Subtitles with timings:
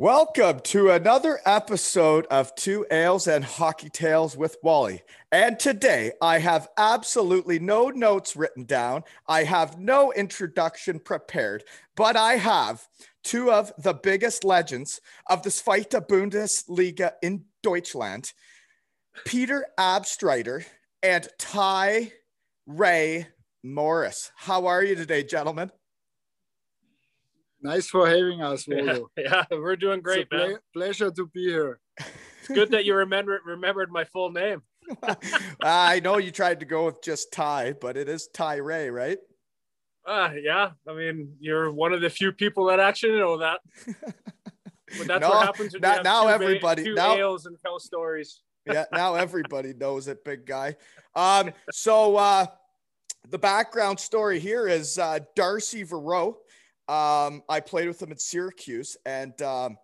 [0.00, 5.02] Welcome to another episode of Two Ales and Hockey Tales with Wally.
[5.30, 9.04] And today I have absolutely no notes written down.
[9.28, 11.64] I have no introduction prepared,
[11.96, 12.88] but I have
[13.22, 18.32] two of the biggest legends of the Zweite Bundesliga in Deutschland,
[19.26, 20.64] Peter Abstreiter
[21.02, 22.10] and Ty
[22.66, 23.28] Ray
[23.62, 24.32] Morris.
[24.34, 25.70] How are you today, gentlemen?
[27.62, 30.48] Nice for having us, Yeah, yeah, we're doing great, it's a man.
[30.50, 31.78] ple- pleasure to be here.
[31.98, 34.62] It's good that you remember remembered my full name.
[35.62, 39.18] I know you tried to go with just Ty, but it is Ty Ray, right?
[40.06, 40.70] Ah, yeah.
[40.88, 43.60] I mean, you're one of the few people that actually know that.
[44.98, 47.14] But that's No, what happens when now- you have now two, va- everybody- two now-
[47.16, 48.42] ales and tell stories.
[48.66, 50.74] yeah, now everybody knows it, big guy.
[51.14, 52.46] Um, so uh,
[53.28, 56.34] the background story here is uh, Darcy Verot.
[56.90, 59.78] Um, I played with him at Syracuse, and um,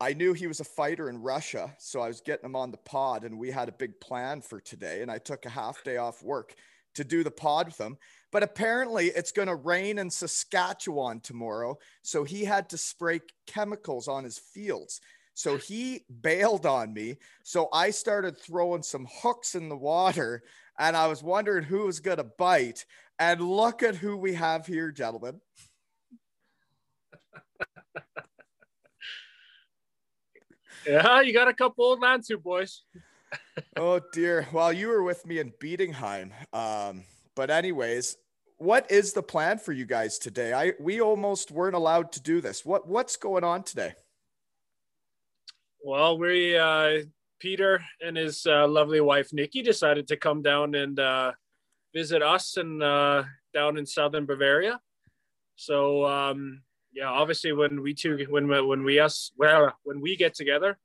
[0.00, 2.76] I knew he was a fighter in Russia, so I was getting him on the
[2.76, 5.02] pod, and we had a big plan for today.
[5.02, 6.54] And I took a half day off work
[6.94, 7.96] to do the pod with him.
[8.30, 14.06] But apparently, it's going to rain in Saskatchewan tomorrow, so he had to spray chemicals
[14.06, 15.00] on his fields.
[15.34, 17.16] So he bailed on me.
[17.42, 20.42] So I started throwing some hooks in the water
[20.78, 22.84] and I was wondering who was going to bite.
[23.18, 25.40] And look at who we have here, gentlemen.
[30.86, 32.82] Yeah, you got a couple old Landshut boys.
[33.76, 34.48] Oh, dear.
[34.52, 36.32] Well, you were with me in Bietigheim.
[36.54, 37.04] Um,
[37.36, 38.16] but, anyways,
[38.60, 40.52] what is the plan for you guys today?
[40.52, 42.64] I we almost weren't allowed to do this.
[42.64, 43.94] What what's going on today?
[45.82, 47.04] Well, we uh,
[47.38, 51.32] Peter and his uh, lovely wife Nikki decided to come down and uh,
[51.94, 53.24] visit us and uh,
[53.54, 54.78] down in southern Bavaria.
[55.56, 60.16] So um, yeah, obviously when we two when we- when we us well when we
[60.16, 60.78] get together,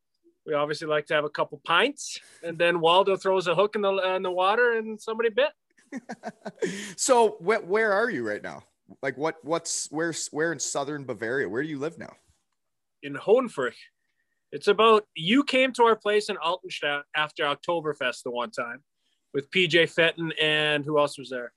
[0.45, 3.81] we obviously like to have a couple pints, and then Waldo throws a hook in
[3.81, 5.51] the in the water and somebody bit.
[6.97, 8.63] so wh- where are you right now?
[9.01, 11.49] Like what what's where's where in southern Bavaria?
[11.49, 12.13] Where do you live now?
[13.03, 13.75] in Hohenfurch.
[14.51, 18.83] It's about you came to our place in Altenstadt after Oktoberfest the one time
[19.31, 21.51] with PJ Fenton and who else was there?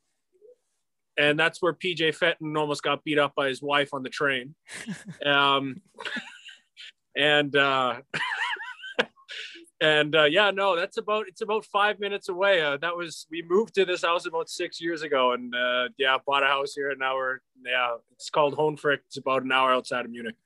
[1.18, 4.54] And that's where PJ Fenton almost got beat up by his wife on the train.
[5.26, 5.82] um,
[7.16, 7.96] and uh,
[9.80, 12.62] and uh, yeah, no, that's about it's about five minutes away.
[12.62, 16.16] Uh, that was we moved to this house about six years ago, and uh, yeah,
[16.24, 19.00] bought a house here, and now we're yeah, it's called Hohenfurch.
[19.06, 20.36] It's about an hour outside of Munich.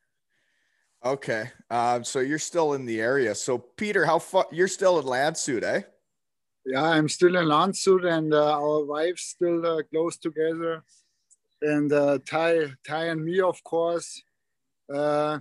[1.04, 1.50] Okay.
[1.68, 3.34] Um, so you're still in the area.
[3.34, 5.82] So Peter, how far you're still in Landshut, eh?
[6.64, 10.84] Yeah, I'm still in Landshut and uh, our wives still uh, close together.
[11.60, 14.22] And uh, Ty, Ty and me, of course,
[14.92, 15.38] uh,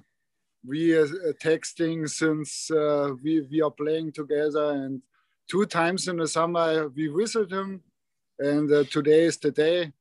[0.68, 1.08] we are
[1.42, 4.72] texting since uh, we, we are playing together.
[4.72, 5.02] And
[5.50, 7.82] two times in the summer, we visit him.
[8.40, 9.94] And uh, today is the day.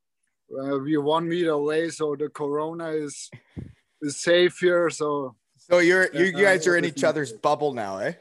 [0.50, 3.30] Uh, we're one meter away, so the corona is,
[4.02, 4.90] is safe here.
[4.90, 8.14] So So you're you guys are in each other's bubble now, eh?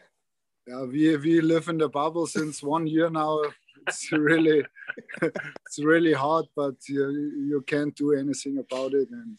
[0.69, 3.42] Yeah, we we live in the bubble since one year now.
[3.88, 4.63] It's really
[5.21, 7.10] it's really hard, but you,
[7.50, 9.10] you can't do anything about it.
[9.10, 9.38] And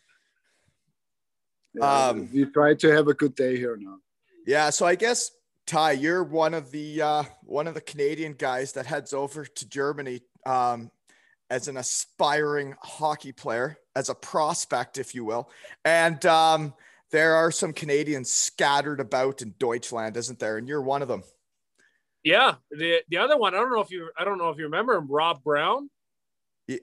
[1.75, 3.99] yeah, Um, we try to have a good day here now.
[4.45, 4.71] Yeah.
[4.71, 5.31] So I guess
[5.69, 9.69] Ty, you're one of the uh, one of the Canadian guys that heads over to
[9.69, 10.91] Germany um,
[11.49, 15.49] as an aspiring hockey player, as a prospect, if you will.
[15.85, 16.75] And um,
[17.11, 20.59] there are some Canadians scattered about in Deutschland, isn't there?
[20.59, 21.23] And you're one of them.
[22.23, 24.65] Yeah, the the other one, I don't know if you I don't know if you
[24.65, 25.89] remember him, Rob Brown.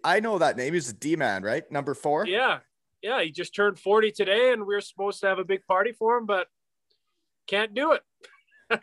[0.04, 0.74] I know that name.
[0.74, 1.70] He's a D man, right?
[1.72, 2.26] Number four.
[2.26, 2.60] Yeah,
[3.02, 5.94] yeah, he just turned 40 today, and we were supposed to have a big party
[5.94, 6.48] for him, but
[7.48, 8.02] can't do it.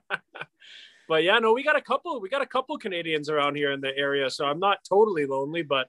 [1.09, 2.21] but yeah, no, we got a couple.
[2.21, 5.63] We got a couple Canadians around here in the area, so I'm not totally lonely.
[5.63, 5.89] But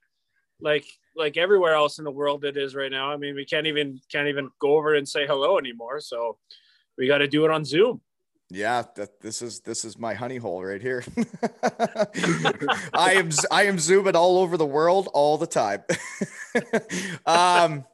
[0.60, 3.12] like like everywhere else in the world it is right now.
[3.12, 6.00] I mean, we can't even can't even go over and say hello anymore.
[6.00, 6.38] So
[6.98, 8.02] we got to do it on Zoom.
[8.50, 11.04] Yeah, that this is this is my honey hole right here.
[12.94, 15.84] I am I am zooming all over the world all the time.
[17.26, 17.86] um,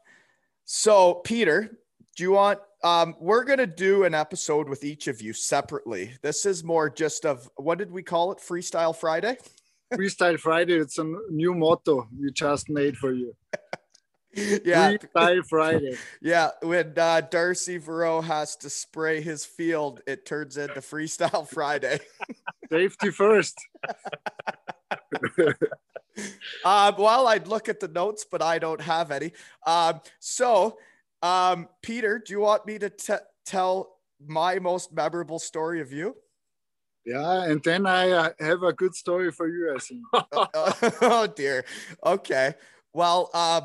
[0.66, 1.80] so Peter,
[2.18, 2.60] do you want?
[2.84, 6.18] Um, we're gonna do an episode with each of you separately.
[6.22, 8.40] This is more just of what did we call it?
[8.40, 9.38] Freestyle Friday.
[9.94, 10.76] Freestyle Friday.
[10.76, 13.36] It's a new motto we just made for you.
[14.34, 14.94] yeah.
[14.94, 15.98] Freestyle Friday.
[16.22, 16.52] Yeah.
[16.62, 22.00] When uh, Darcy Verot has to spray his field, it turns into Freestyle Friday.
[22.72, 23.58] Safety first.
[26.66, 29.34] uh, well, I'd look at the notes, but I don't have any.
[29.66, 30.78] Um, so,
[31.22, 33.14] um, Peter, do you want me to t-
[33.46, 36.16] tell my most memorable story of you?
[37.06, 40.04] Yeah, and then I uh, have a good story for you, I think.
[41.02, 41.66] oh dear.
[42.06, 42.54] Okay.
[42.94, 43.62] Well, uh,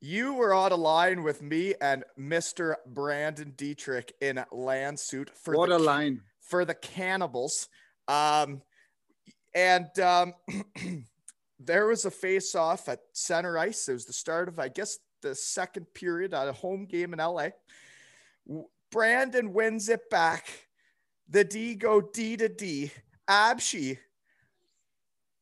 [0.00, 2.74] you were on a line with me and Mr.
[2.86, 7.68] Brandon Dietrich in Landshut for what the, a line for the cannibals.
[8.08, 8.62] Um,
[9.54, 10.34] and um,
[11.60, 13.88] there was a face off at center ice.
[13.88, 17.20] It was the start of, I guess, the second period at a home game in
[17.20, 17.50] LA.
[18.90, 20.48] Brandon wins it back
[21.32, 22.92] the D go D to D.
[23.28, 23.98] Abshi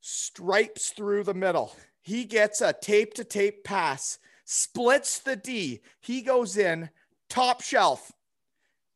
[0.01, 1.73] stripes through the middle.
[2.01, 5.81] He gets a tape to tape pass, splits the D.
[6.01, 6.91] He goes in,
[7.29, 8.13] top shelf,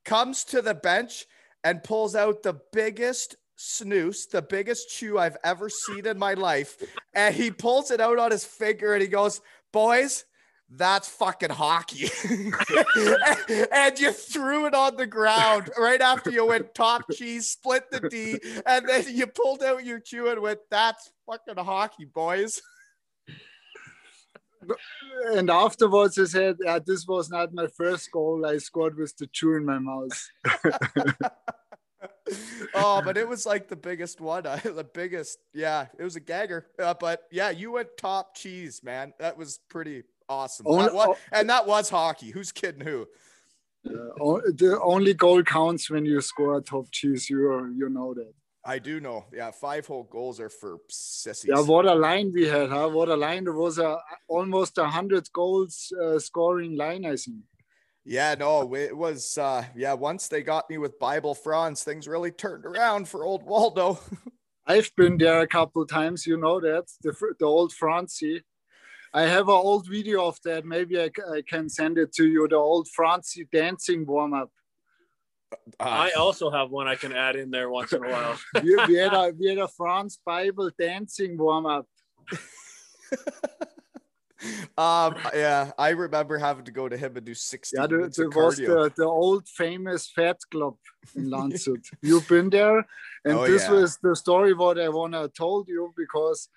[0.04, 1.26] comes to the bench
[1.64, 6.76] and pulls out the biggest snooze, the biggest chew I've ever seen in my life.
[7.12, 9.40] And he pulls it out on his finger and he goes,
[9.72, 10.24] Boys,
[10.76, 12.10] that's fucking hockey.
[13.72, 18.08] and you threw it on the ground right after you went top cheese, split the
[18.08, 22.60] D, and then you pulled out your chew and went, that's fucking hockey, boys.
[25.32, 26.56] And afterwards, I said,
[26.86, 28.46] This was not my first goal.
[28.46, 30.30] I scored with the chew in my mouth.
[32.74, 34.46] oh, but it was like the biggest one.
[34.46, 36.66] Uh, the biggest, yeah, it was a gagger.
[36.78, 39.12] Uh, but yeah, you went top cheese, man.
[39.18, 40.66] That was pretty awesome.
[40.66, 42.30] Only, that was, and that was hockey.
[42.30, 43.06] Who's kidding who?
[43.86, 47.28] Uh, the only goal counts when you score a top cheese.
[47.28, 48.32] You you know that.
[48.64, 49.26] I do know.
[49.32, 51.50] Yeah, five whole goals are for sissies.
[51.54, 52.88] Yeah, what a line we had, huh?
[52.88, 53.44] What a line!
[53.44, 57.42] There was a almost a hundred goals uh, scoring line, I think.
[58.06, 59.36] Yeah, no, it was.
[59.36, 63.42] uh Yeah, once they got me with Bible Franz, things really turned around for old
[63.42, 63.98] Waldo.
[64.66, 66.26] I've been there a couple times.
[66.26, 68.42] You know that the the old Francie.
[69.14, 70.66] I have an old video of that.
[70.66, 72.48] Maybe I, I can send it to you.
[72.48, 74.50] The old Francie dancing warm up.
[75.78, 78.36] Uh, I also have one I can add in there once in a while.
[78.60, 81.86] we, we, had a we had a France Bible dancing warm up.
[84.76, 88.56] um yeah i remember having to go to him and do 60 yeah there, was
[88.56, 90.76] the, the old famous fat club
[91.14, 92.78] in landshut you've been there
[93.24, 93.70] and oh, this yeah.
[93.70, 96.48] was the story what i want to told you because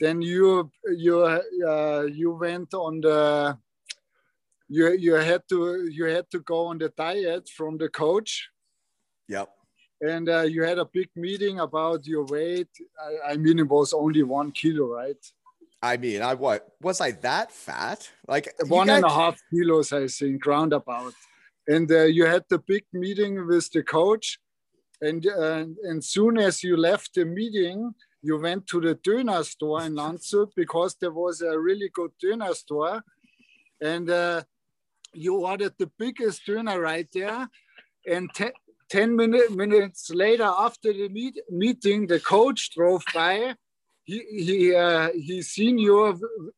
[0.00, 3.58] then you you uh, you went on the
[4.68, 8.48] you you had to you had to go on the diet from the coach.
[9.28, 9.48] Yep.
[10.00, 12.68] And uh, you had a big meeting about your weight.
[13.00, 15.16] I, I, mean, it was only one kilo, right?
[15.82, 18.10] I mean, I what was I that fat?
[18.28, 21.14] Like one and a half kilos, I think, roundabout.
[21.66, 24.38] And uh, you had the big meeting with the coach,
[25.00, 27.94] and uh, and soon as you left the meeting,
[28.26, 32.54] you went to the Döner store in Landshut because there was a really good Döner
[32.54, 33.00] store.
[33.80, 34.42] And uh,
[35.12, 37.48] you ordered the biggest Döner right there.
[38.04, 38.28] And
[38.88, 43.54] 10 minute, minutes later, after the meet, meeting, the coach drove by.
[44.02, 45.96] He, he, uh, he seen you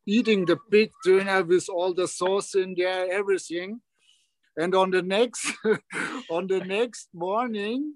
[0.06, 3.80] eating the big Döner with all the sauce in there, everything.
[4.56, 5.52] And on the next,
[6.30, 7.94] on the next morning,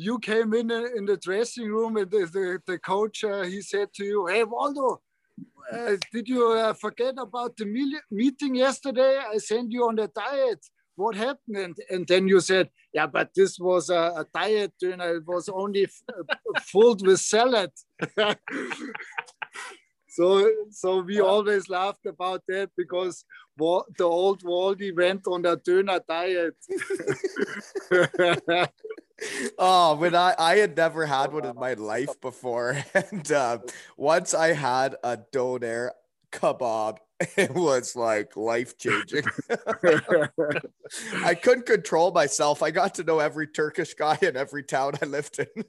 [0.00, 3.60] you came in uh, in the dressing room and the, the, the coach uh, he
[3.60, 5.00] said to you hey waldo
[5.72, 7.64] uh, did you uh, forget about the
[8.10, 9.18] meeting yesterday?
[9.18, 10.66] I sent you on a diet.
[10.96, 11.56] What happened?
[11.56, 15.48] And, and then you said yeah but this was a, a diet and it was
[15.48, 17.70] only uh, filled with salad.
[20.12, 23.24] So so we always laughed about that because
[23.56, 26.56] the old Waldy went on a Döner diet
[29.58, 33.58] oh, when I I had never had one in my life before, and uh,
[33.96, 35.92] once I had a doner
[36.32, 36.98] kebab,
[37.36, 39.24] it was like life changing.
[41.24, 42.62] I couldn't control myself.
[42.62, 45.64] I got to know every Turkish guy in every town I lived in.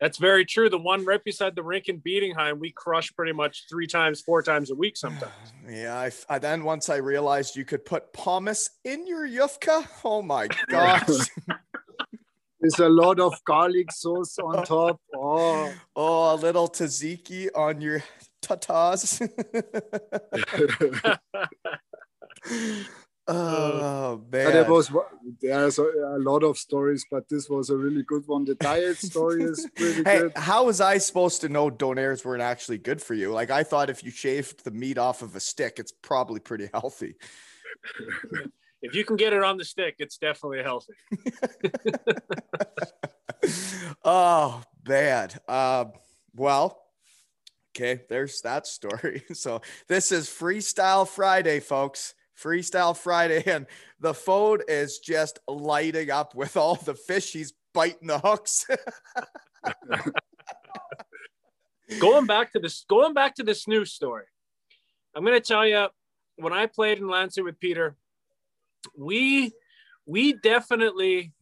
[0.00, 0.68] That's very true.
[0.68, 4.42] The one right beside the rink in Bietigheim, we crush pretty much three times, four
[4.42, 5.32] times a week sometimes.
[5.66, 9.88] Yeah, I, I then once I realized you could put pommes in your yufka.
[10.04, 11.30] Oh my gosh.
[12.64, 14.98] There's a lot of garlic sauce on top.
[15.14, 18.02] Oh, oh, a little tzatziki on your
[18.42, 19.20] tatas.
[23.28, 24.52] oh man.
[24.52, 24.90] But was
[25.42, 25.84] there's a,
[26.16, 28.46] lot of stories, but this was a really good one.
[28.46, 30.32] The diet story is pretty Hey, good.
[30.34, 33.30] how was I supposed to know donairs weren't actually good for you?
[33.30, 36.70] Like I thought if you shaved the meat off of a stick, it's probably pretty
[36.72, 37.16] healthy.
[38.84, 40.92] If you can get it on the stick, it's definitely healthy.
[44.04, 45.40] oh, bad.
[45.48, 45.92] Um,
[46.36, 46.78] well,
[47.74, 49.24] okay, there's that story.
[49.32, 52.14] So this is Freestyle Friday, folks.
[52.38, 53.64] Freestyle Friday, and
[54.00, 58.66] the phone is just lighting up with all the fish he's biting the hooks.
[62.00, 64.26] going back to this, going back to this snooze story.
[65.16, 65.86] I'm gonna tell you,
[66.36, 67.96] when I played in Lansing with Peter,
[68.96, 69.52] we
[70.06, 71.32] we definitely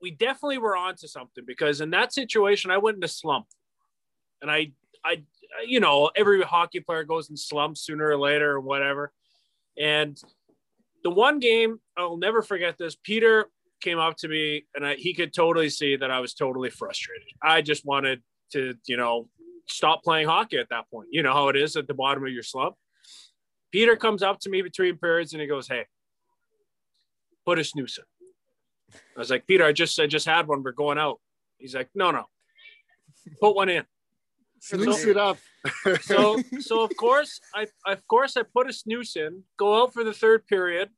[0.00, 3.46] we definitely were onto something because in that situation I went in a slump,
[4.42, 4.72] and I
[5.04, 5.22] I
[5.66, 9.12] you know every hockey player goes in slumps sooner or later or whatever,
[9.78, 10.20] and
[11.02, 12.96] the one game I'll never forget this.
[13.02, 13.46] Peter
[13.80, 17.28] came up to me and I, he could totally see that I was totally frustrated.
[17.42, 18.22] I just wanted
[18.52, 19.28] to you know
[19.66, 21.08] stop playing hockey at that point.
[21.10, 22.76] You know how it is at the bottom of your slump.
[23.72, 25.86] Peter comes up to me between periods and he goes, "Hey,
[27.44, 30.62] put a snooze in." I was like, "Peter, I just I just had one.
[30.62, 31.20] We're going out."
[31.58, 32.24] He's like, "No, no,
[33.40, 33.84] put one in."
[34.60, 35.38] Snooze it up.
[36.00, 40.04] So so of course I of course I put a snooze in, go out for
[40.04, 40.88] the third period.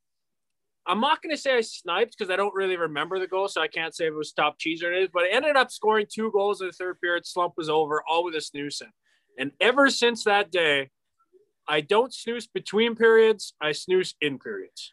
[0.87, 3.61] I'm not going to say I sniped because I don't really remember the goal, so
[3.61, 5.11] I can't say if it was top cheese or anything.
[5.13, 7.27] But I ended up scoring two goals in the third period.
[7.27, 8.93] Slump was over, all with a snooze in.
[9.37, 10.91] And ever since that day,
[11.69, 13.55] I don't snooze between periods.
[13.61, 14.93] I snooze in periods.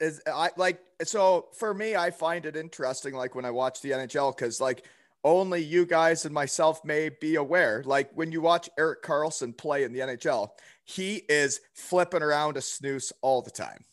[0.00, 3.90] Is I like so for me, I find it interesting, like when I watch the
[3.90, 4.86] NHL, because like
[5.24, 7.82] only you guys and myself may be aware.
[7.84, 10.48] Like when you watch Erik Karlsson play in the NHL,
[10.84, 13.84] he is flipping around a snooze all the time.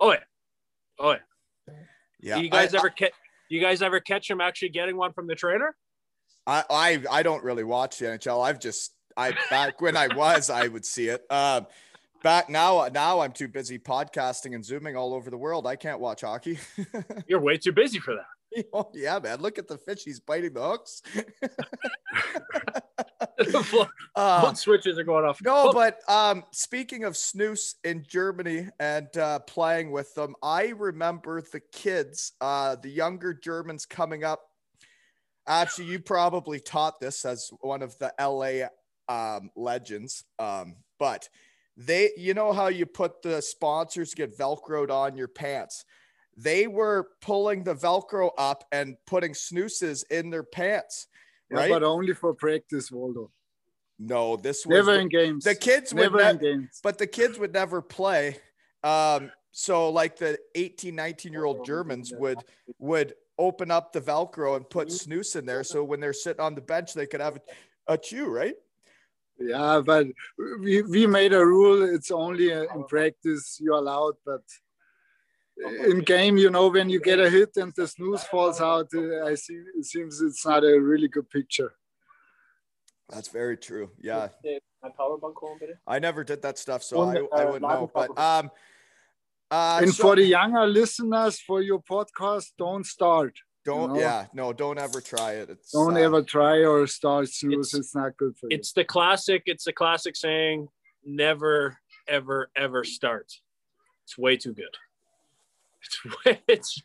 [0.00, 0.18] Oh yeah,
[0.98, 1.18] oh yeah.
[2.20, 3.12] Yeah, Do you guys I, ever catch?
[3.48, 5.76] You guys ever catch him actually getting one from the trainer?
[6.46, 8.44] I, I I don't really watch the NHL.
[8.44, 11.24] I've just I back when I was, I would see it.
[11.30, 11.66] Um,
[12.22, 15.66] back now, now I'm too busy podcasting and zooming all over the world.
[15.66, 16.58] I can't watch hockey.
[17.26, 18.64] You're way too busy for that.
[18.72, 19.40] oh, yeah, man.
[19.40, 20.02] Look at the fish.
[20.04, 21.02] He's biting the hooks.
[24.16, 25.40] Uh, switches are going off.
[25.42, 31.40] no, but um, speaking of snooze in Germany and uh, playing with them, I remember
[31.40, 34.40] the kids, uh, the younger Germans coming up.
[35.46, 38.66] Actually, you probably taught this as one of the LA
[39.08, 41.28] um, legends, um, but
[41.78, 45.84] they, you know how you put the sponsors get velcroed on your pants.
[46.36, 51.06] They were pulling the velcro up and putting snoozes in their pants,
[51.50, 51.70] Yeah, right?
[51.70, 53.30] but only for practice, Waldo.
[53.98, 55.44] no, this was Never the- in games.
[55.44, 56.80] the kids would Never ne- in games.
[56.82, 58.36] but the kids would never play
[58.84, 62.38] um so like the 18 19 year old germans would
[62.78, 66.54] would open up the velcro and put snooze in there so when they're sitting on
[66.54, 67.38] the bench they could have
[67.88, 68.54] a, a chew right
[69.40, 70.06] Yeah, but
[70.60, 71.82] we, we made a rule.
[71.94, 74.42] It's only uh, in practice you're allowed, but
[75.86, 79.24] in game, you know, when you get a hit and the snooze falls out, uh,
[79.24, 81.72] I see it seems it's not a really good picture.
[83.10, 84.28] that's very true yeah
[84.82, 85.78] My power bunk home, bitte?
[85.86, 88.50] i never did that stuff so i, I uh, wouldn't know but um
[89.50, 93.34] uh and so for the younger listeners, for your podcast, don't start.
[93.68, 97.28] Don't know, yeah no don't ever try it it's Don't uh, ever try or start
[97.28, 97.68] snooze.
[97.74, 98.56] It's- It's, not good for you.
[98.56, 99.42] It's the classic.
[99.46, 100.68] It's the classic saying:
[101.04, 103.26] never, ever, ever start.
[104.04, 104.74] It's way too good.
[105.82, 106.82] It's way, it's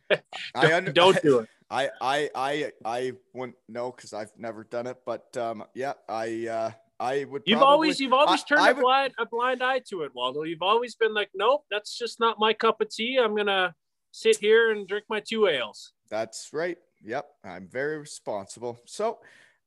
[0.55, 1.49] I under- don't do it.
[1.71, 6.47] I I I I wouldn't know because I've never done it, but um, yeah, I
[6.47, 7.41] uh, I would.
[7.45, 10.03] You've probably- always you've always I- turned I a would- blind a blind eye to
[10.03, 10.43] it, Waldo.
[10.43, 13.17] You've always been like, nope, that's just not my cup of tea.
[13.17, 13.73] I'm gonna
[14.11, 15.93] sit here and drink my two ales.
[16.13, 16.77] That's right.
[17.03, 18.79] Yep, I'm very responsible.
[18.85, 19.17] So,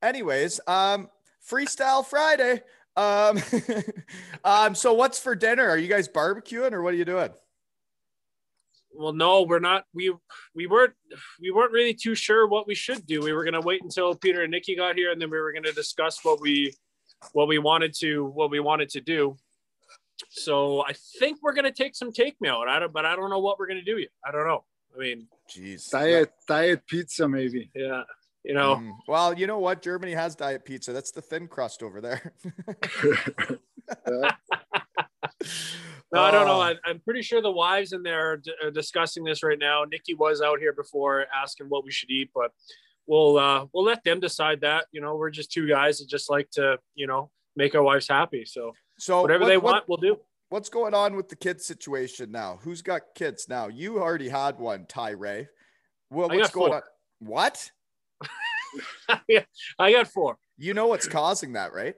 [0.00, 1.10] anyways, um,
[1.44, 2.62] Freestyle Friday.
[2.94, 3.42] Um,
[4.44, 5.68] um, so what's for dinner?
[5.68, 7.30] Are you guys barbecuing or what are you doing?
[8.94, 9.86] Well, no, we're not.
[9.92, 10.14] We
[10.54, 10.92] we weren't
[11.40, 13.22] we weren't really too sure what we should do.
[13.22, 15.72] We were gonna wait until Peter and Nikki got here, and then we were gonna
[15.72, 16.72] discuss what we
[17.32, 19.36] what we wanted to what we wanted to do.
[20.28, 22.68] So I think we're gonna take some take me out.
[22.68, 24.10] I don't, but I don't know what we're gonna do yet.
[24.24, 24.64] I don't know.
[24.96, 25.90] I mean, Jeez.
[25.90, 27.70] diet diet pizza maybe.
[27.74, 28.02] yeah,
[28.44, 28.92] You know, Mm.
[29.08, 29.82] Well, you know what?
[29.82, 30.92] Germany has diet pizza.
[30.92, 32.32] That's the thin crust over there.
[36.12, 36.58] No, I don't know.
[36.58, 36.60] Oh.
[36.60, 39.82] I, I'm pretty sure the wives in there are, d- are discussing this right now.
[39.84, 42.52] Nikki was out here before asking what we should eat, but
[43.08, 44.86] we'll uh, we'll let them decide that.
[44.92, 48.06] You know, we're just two guys that just like to you know make our wives
[48.08, 48.44] happy.
[48.44, 50.18] So So whatever what- they what- want, we'll do.
[50.48, 52.58] What's going on with the kids situation now?
[52.62, 53.68] Who's got kids now?
[53.68, 55.48] You already had one, Ty Ray.
[56.10, 56.74] Well, I going four.
[56.76, 56.82] on?
[57.20, 57.70] What?
[59.28, 59.42] yeah,
[59.78, 60.38] I got four.
[60.58, 61.94] You know what's causing that, right?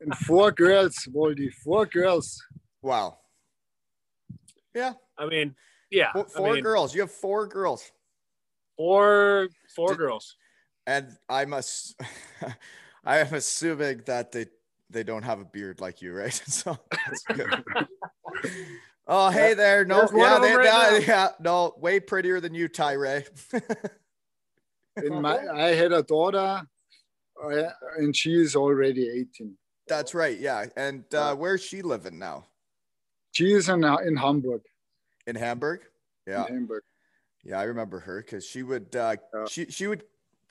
[0.00, 2.42] and four girls, Waldi, four girls.
[2.82, 3.18] Wow.
[4.74, 5.54] Yeah, I mean,
[5.90, 6.94] yeah, four, I mean, girls.
[6.94, 7.90] You have four girls,
[8.76, 10.36] four four Did- girls.
[10.86, 12.00] and I must.
[13.04, 14.46] I am assuming that they
[14.90, 16.32] they don't have a beard like you, right?
[16.46, 17.64] So that's good.
[19.06, 19.84] oh, hey there.
[19.84, 23.24] No, yeah, they, right yeah, yeah, no, way prettier than you, Ty Ray.
[24.96, 26.62] And my, I had a daughter,
[27.42, 27.62] uh,
[27.98, 29.56] and she is already 18.
[29.86, 30.38] That's right.
[30.38, 30.66] Yeah.
[30.76, 32.46] And uh, where's she living now?
[33.32, 34.62] She is in, in Hamburg.
[35.26, 35.82] In Hamburg?
[36.26, 36.46] Yeah.
[36.46, 36.82] In Hamburg.
[37.44, 39.44] Yeah, I remember her because she would uh, Yeah.
[39.48, 40.02] she she would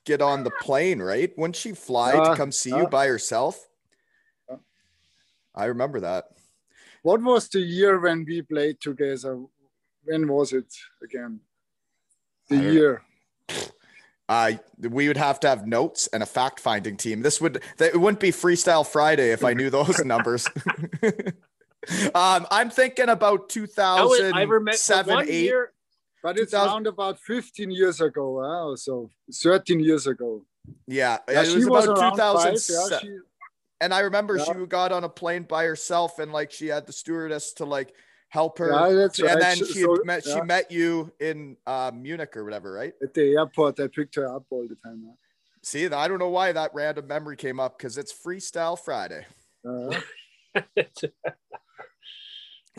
[0.06, 1.38] get on the plane, right?
[1.38, 2.84] Wouldn't she fly Yeah, to come see yeah.
[2.84, 3.68] you by herself?
[5.58, 5.64] Yeah.
[5.64, 6.26] I remember that.
[7.04, 9.40] What was the year when we played together?
[10.04, 10.74] When was it
[11.04, 11.40] again?
[12.50, 13.02] The I don't- year.
[14.30, 17.22] Uh, we would have to have notes and a fact finding team.
[17.22, 20.46] This would that it wouldn't be Freestyle Friday if I knew those numbers.
[22.14, 25.34] um, I'm thinking about I, was, I remember 2007, 8.
[25.34, 25.72] year.
[26.22, 28.44] But it's 2000 around about 15 years ago.
[28.44, 28.76] Huh?
[28.76, 30.44] So 13 years ago.
[30.88, 32.54] Yeah, Yeah, it she was was about around five.
[32.56, 32.92] 2007.
[32.92, 33.18] Yeah, she,
[33.80, 36.94] And I remember she got on a plane by herself, and like she had the
[36.94, 37.94] stewardess to like
[38.30, 38.72] help her.
[38.72, 39.40] yeah, that's and right.
[39.40, 42.94] then she so, met she met you in uh, Munich or whatever, right?
[43.02, 43.80] at the airport.
[43.80, 45.04] I picked her up all the time.
[45.08, 45.14] huh?
[45.64, 49.26] See, I don't know why that random memory came up because it's Freestyle Friday,
[49.68, 50.00] Uh,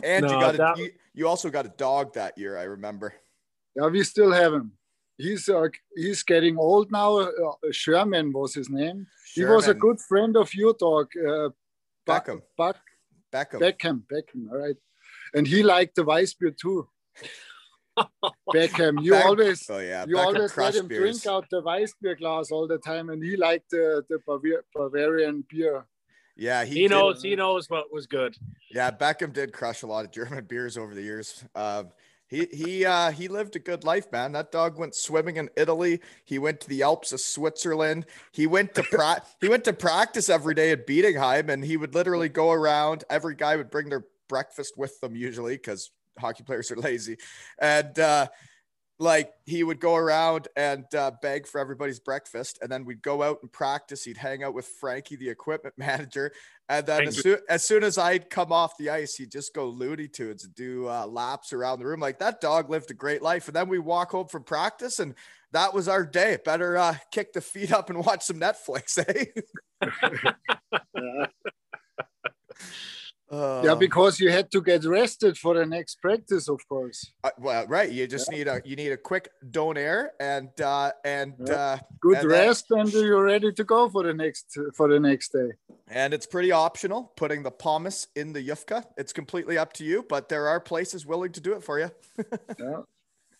[0.03, 2.57] and you got a, that- you, you also got a dog that year.
[2.57, 3.13] I remember.
[3.75, 4.71] yeah, we still have him.
[5.19, 7.17] He's uh, he's getting old now.
[7.19, 9.05] Uh, Sherman was his name.
[9.25, 9.49] Sherman.
[9.49, 11.49] He was a good friend of your dog, uh,
[12.05, 12.41] Buck- Beckham.
[12.57, 12.77] Buck
[13.33, 13.59] Beckham.
[13.59, 14.01] Beckham.
[14.11, 14.77] Beckham, all right.
[15.33, 16.87] And he liked the Weissbier too.
[18.53, 21.21] Beckham, you Beck- always oh yeah, you Beckham always let him beers.
[21.21, 25.43] drink out the Weissbier glass all the time, and he liked the the Bavi- Bavarian
[25.49, 25.85] beer.
[26.37, 27.21] Yeah, he, He knows.
[27.21, 28.37] He knows what was good.
[28.71, 31.43] Yeah, Beckham did crush a lot of German beers over the years.
[31.53, 31.89] Um,
[32.29, 34.31] he he uh, he lived a good life, man.
[34.33, 35.99] That dog went swimming in Italy.
[36.25, 38.05] He went to the Alps of Switzerland.
[38.31, 41.95] He went to pra- he went to practice every day at Bietigheim, and he would
[41.95, 43.03] literally go around.
[43.09, 45.89] Every guy would bring their breakfast with them usually because
[46.19, 47.17] hockey players are lazy,
[47.57, 48.27] and uh,
[48.99, 53.23] like he would go around and uh, beg for everybody's breakfast, and then we'd go
[53.23, 54.03] out and practice.
[54.03, 56.33] He'd hang out with Frankie, the equipment manager,
[56.67, 57.23] and then as you.
[57.23, 60.53] soon, as soon as I'd come off the ice, he'd just go Looney Tunes and
[60.53, 61.99] do uh, laps around the room.
[62.01, 63.47] Like that dog lived a great life.
[63.47, 65.15] And then we walk home from practice, and
[65.51, 66.37] that was our day.
[66.43, 69.25] Better uh, kick the feet up and watch some Netflix, eh?
[73.31, 73.37] Yeah.
[73.37, 77.11] Uh, yeah, because you had to get rested for the next practice, of course.
[77.23, 77.91] uh, well, right.
[77.91, 81.53] You just need a you need a quick donair and uh, and Yeah.
[81.53, 84.99] uh, Good And that- rest, and you're ready to go for the next for the
[84.99, 85.49] next day.
[85.91, 88.83] and it's pretty optional putting the pommes in the yufka.
[88.97, 91.89] It's completely up to you, but there are places willing to do it for you.
[92.59, 92.81] Yeah.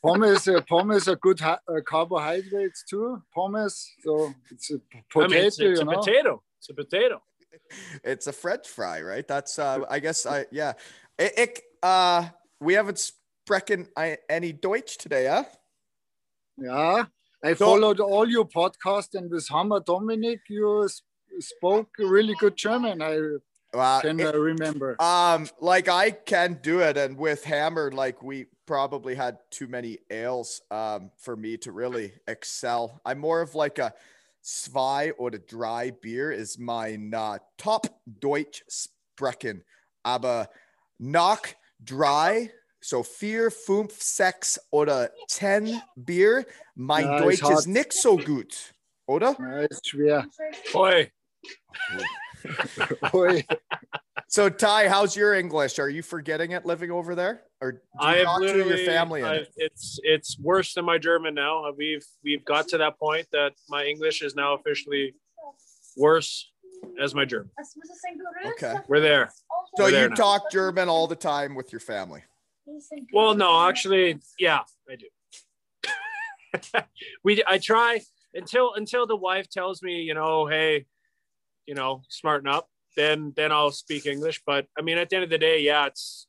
[0.01, 3.21] Pommes, uh, pommes are good hi- uh, carbohydrates too.
[3.35, 3.73] Pommes,
[4.03, 5.99] so it's a p- I mean, potato, it's, it's you a know.
[5.99, 6.43] potato.
[6.59, 7.21] It's a potato.
[8.03, 9.27] It's a French fry, right?
[9.27, 10.73] That's uh I guess I yeah.
[11.19, 15.43] I, ik, uh we haven't sprechen I- any Deutsch today, huh?
[16.57, 17.05] Yeah,
[17.43, 20.87] I followed all your podcast, and with Hammer Dominic, you
[21.39, 23.01] spoke really good German.
[23.01, 23.17] I
[23.71, 24.95] Uh, can it- uh, remember.
[24.99, 29.99] um like I can do it and with Hammer like we probably had too many
[30.09, 32.99] ales um for me to really excel.
[33.05, 33.93] I'm more of like a
[34.41, 39.63] Zwei or a dry beer is mein uh, top Deutsch sprechen.
[40.03, 40.49] Aber
[40.97, 41.41] nach
[41.79, 47.59] dry so vier, fünf, sechs oder ten Bier, mein Ja, Deutsch hart.
[47.59, 48.73] ist nicht so gut,
[49.05, 49.35] oder?
[49.39, 50.27] Ja, ist schwer.
[50.71, 51.11] Boy,
[51.95, 52.05] Ui.
[54.31, 55.79] So Ty, how's your English?
[55.79, 59.23] Are you forgetting it living over there, or do you I talk to your family
[59.23, 59.53] I, it?
[59.57, 61.65] it's it's worse than my German now.
[61.65, 65.15] Uh, we've we've got to that point that my English is now officially
[65.97, 66.51] worse
[67.01, 67.49] as my German.
[68.45, 68.75] Okay.
[68.87, 69.31] We're there.
[69.75, 70.15] So We're there you now.
[70.15, 72.23] talk German all the time with your family.
[73.11, 76.81] Well, no, actually, yeah, I do.
[77.23, 78.01] we I try
[78.35, 80.85] until until the wife tells me, you know, hey,
[81.69, 82.67] you know, smarten up.
[82.97, 84.41] Then then I'll speak English.
[84.43, 86.27] But I mean, at the end of the day, yeah, it's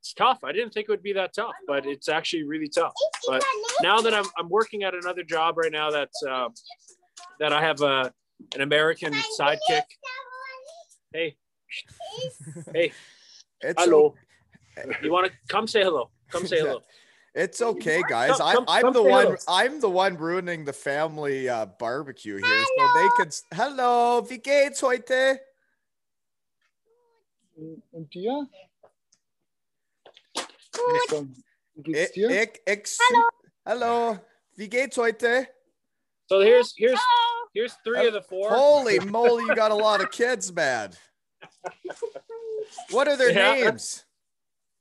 [0.00, 0.44] it's tough.
[0.44, 2.92] I didn't think it would be that tough, but it's actually really tough.
[3.26, 3.42] But
[3.82, 6.48] now that I'm I'm working at another job right now that's uh,
[7.40, 8.12] that I have a
[8.54, 9.88] an American sidekick.
[11.14, 11.36] Hey,
[12.74, 12.92] hey,
[13.62, 14.14] It's hello.
[15.02, 16.10] You want to come say hello?
[16.30, 16.82] Come say hello.
[17.34, 18.36] It's okay, guys.
[18.36, 19.36] Come- I'm, I'm the say one.
[19.48, 23.34] I'm the one ruining the family uh, barbecue here, so they could.
[23.54, 25.38] Hello, wie geht's heute?
[27.92, 28.46] Und dir?
[30.92, 31.26] Mister,
[31.76, 32.30] Wie geht's dir?
[32.30, 32.98] ich, ich,
[33.64, 34.18] Hello,
[34.56, 35.46] wie geht's heute?
[36.28, 37.00] So here's here's
[37.54, 38.50] here's three of the four.
[38.50, 40.92] Holy moly, you got a lot of kids, man.
[42.90, 43.54] What are their Yeah.
[43.70, 44.04] names?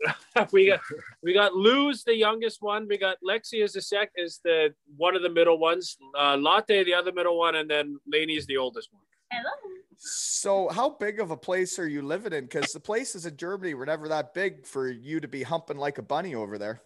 [0.51, 0.79] we got
[1.23, 2.87] we got Lou's the youngest one.
[2.87, 5.97] We got Lexi is the sec is the one of the middle ones.
[6.17, 9.03] Uh, Latte the other middle one, and then Laney is the oldest one.
[9.31, 9.51] Hello.
[9.97, 12.45] So, how big of a place are you living in?
[12.45, 15.99] Because the places in Germany were never that big for you to be humping like
[15.99, 16.81] a bunny over there.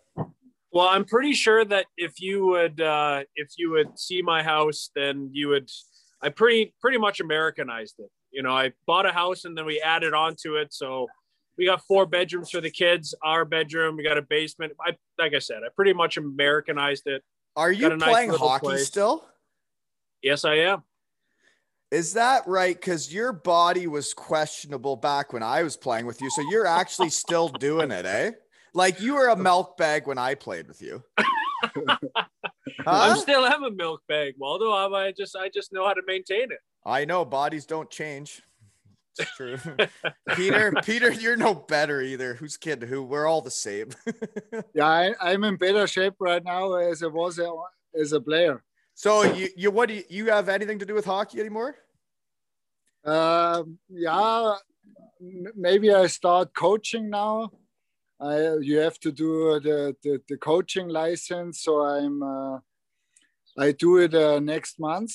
[0.71, 4.89] Well, I'm pretty sure that if you would uh, if you would see my house,
[4.95, 5.69] then you would.
[6.21, 8.10] I pretty pretty much Americanized it.
[8.32, 10.73] You know, I bought a house and then we added on to it.
[10.73, 11.08] So
[11.58, 13.15] we got four bedrooms for the kids.
[13.24, 14.74] Our bedroom, we got a basement.
[14.86, 17.24] I like I said, I pretty much Americanized it.
[17.56, 18.88] Are you a nice playing hockey place.
[18.88, 19.26] still?
[20.22, 20.84] Yes, I am.
[21.91, 22.76] Is that right?
[22.76, 26.30] Because your body was questionable back when I was playing with you.
[26.30, 28.32] So you're actually still doing it, eh?
[28.74, 31.04] Like you were a milk bag when I played with you.
[32.88, 34.72] I'm still am a milk bag, Waldo.
[34.72, 36.60] I just I just know how to maintain it.
[36.86, 38.41] I know bodies don't change.
[39.17, 39.58] It's true.
[40.36, 42.36] Peter, Peter, you're no better either.
[42.36, 43.04] Who's kidding who?
[43.04, 43.89] We're all the same.
[44.73, 47.49] Yeah, I, I'm in better shape right now as I was a,
[47.99, 48.63] as a player.
[48.93, 51.75] so you, you what do you, you have anything to do with hockey anymore?
[53.06, 54.56] Um, yeah,
[55.56, 57.51] maybe I start coaching now.
[58.19, 62.60] I you have to do the, the, the coaching license, so I'm uh,
[63.58, 65.13] I do it uh, next month.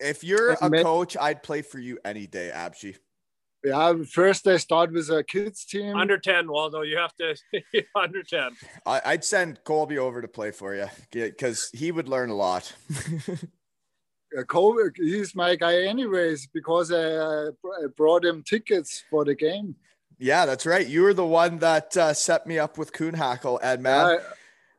[0.00, 2.96] If you're a I've met- coach, I'd play for you any day, Abshi.
[3.64, 5.96] Yeah, first I start with a kids team.
[5.96, 6.82] Under ten, Waldo.
[6.82, 7.34] You have to
[7.96, 8.50] under ten.
[8.84, 12.72] I, I'd send Colby over to play for you because he would learn a lot.
[14.36, 19.34] Uh, Kobe, he's my guy anyways because I, uh, I brought him tickets for the
[19.34, 19.76] game.
[20.18, 20.86] yeah, that's right.
[20.86, 24.18] You were the one that uh, set me up with Kühnhackl, and man,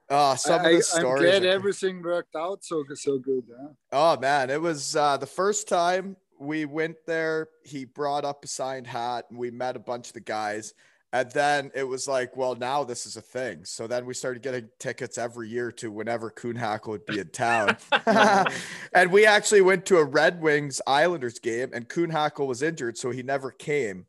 [0.10, 0.93] I, uh, some I, of the stories.
[0.93, 1.21] I'm stories.
[1.21, 3.43] glad everything worked out so so good.
[3.48, 3.67] Yeah?
[3.93, 7.50] Oh man, it was uh, the first time we went there.
[7.63, 10.74] He brought up a signed hat, and we met a bunch of the guys.
[11.13, 13.63] And then it was like, well, now this is a thing.
[13.63, 17.78] So then we started getting tickets every year to whenever Kühnhackl would be in town.
[18.93, 23.12] and we actually went to a Red Wings Islanders game, and Kühnhackl was injured, so
[23.12, 24.08] he never came.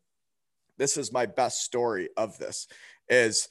[0.77, 2.67] This is my best story of this:
[3.07, 3.47] is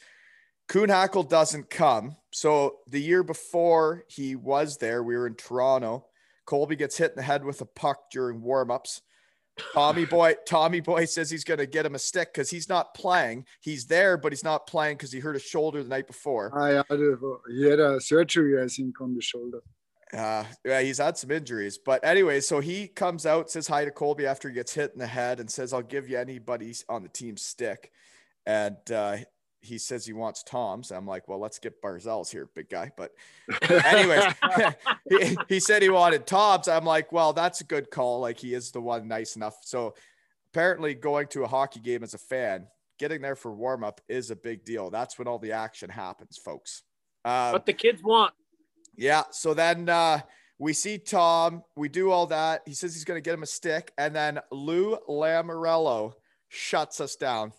[0.69, 2.17] Kühnhackl doesn't come.
[2.33, 6.07] So the year before he was there, we were in Toronto.
[6.47, 9.01] Colby gets hit in the head with a puck during warmups.
[9.73, 12.95] Tommy Boy, Tommy Boy says he's going to get him a stick because he's not
[12.95, 13.47] playing.
[13.61, 16.57] He's there, but he's not playing because he hurt his shoulder the night before.
[16.59, 17.17] I had a,
[17.49, 19.63] he had a surgery, I think, on the shoulder.
[20.13, 23.91] Uh, yeah, he's had some injuries, but anyway, so he comes out, says hi to
[23.91, 27.03] Colby after he gets hit in the head, and says, "I'll give you anybody on
[27.03, 27.91] the team stick."
[28.47, 29.17] And uh,
[29.67, 30.91] he says he wants Tom's.
[30.91, 33.13] I'm like, "Well, let's get Barzal's here, big guy." But
[33.71, 34.33] anyways,
[35.11, 36.69] he, he said he wanted Tom's.
[36.69, 38.21] I'm like, "Well, that's a good call.
[38.21, 39.95] Like he is the one nice enough." So
[40.53, 42.67] apparently, going to a hockey game as a fan,
[42.99, 44.91] getting there for warm up is a big deal.
[44.91, 46.83] That's when all the action happens, folks.
[47.25, 48.33] Um, What the kids want.
[48.97, 49.25] yeah.
[49.33, 50.21] So then uh,
[50.59, 51.63] we see Tom.
[51.77, 52.63] We do all that.
[52.67, 53.93] He says he's going to get him a stick.
[53.99, 56.13] And then Lou Lamoriello
[56.49, 57.53] shuts us down.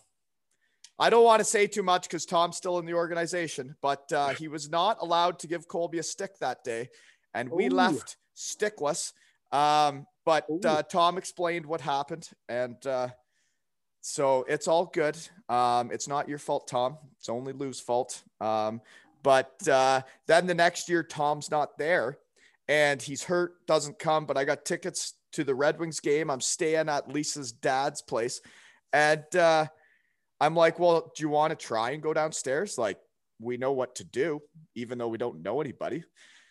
[0.98, 4.30] I don't want to say too much because Tom's still in the organization, but uh,
[4.30, 6.88] he was not allowed to give Colby a stick that day.
[7.34, 7.70] And we Ooh.
[7.70, 9.12] left stickless.
[9.52, 12.28] Um, but uh, Tom explained what happened.
[12.48, 13.08] And uh,
[14.00, 15.16] so it's all good.
[15.48, 16.98] Um, it's not your fault, Tom.
[17.18, 18.22] It's only Lou's fault.
[18.40, 18.80] Um,
[19.22, 22.18] but uh, then the next year, Tom's not there
[22.68, 24.26] and he's hurt, doesn't come.
[24.26, 26.30] But I got tickets to the Red Wings game.
[26.30, 28.40] I'm staying at Lisa's dad's place.
[28.92, 29.66] And uh,
[30.40, 32.78] I'm like, well, do you want to try and go downstairs?
[32.78, 32.98] Like,
[33.40, 34.40] we know what to do,
[34.74, 36.04] even though we don't know anybody.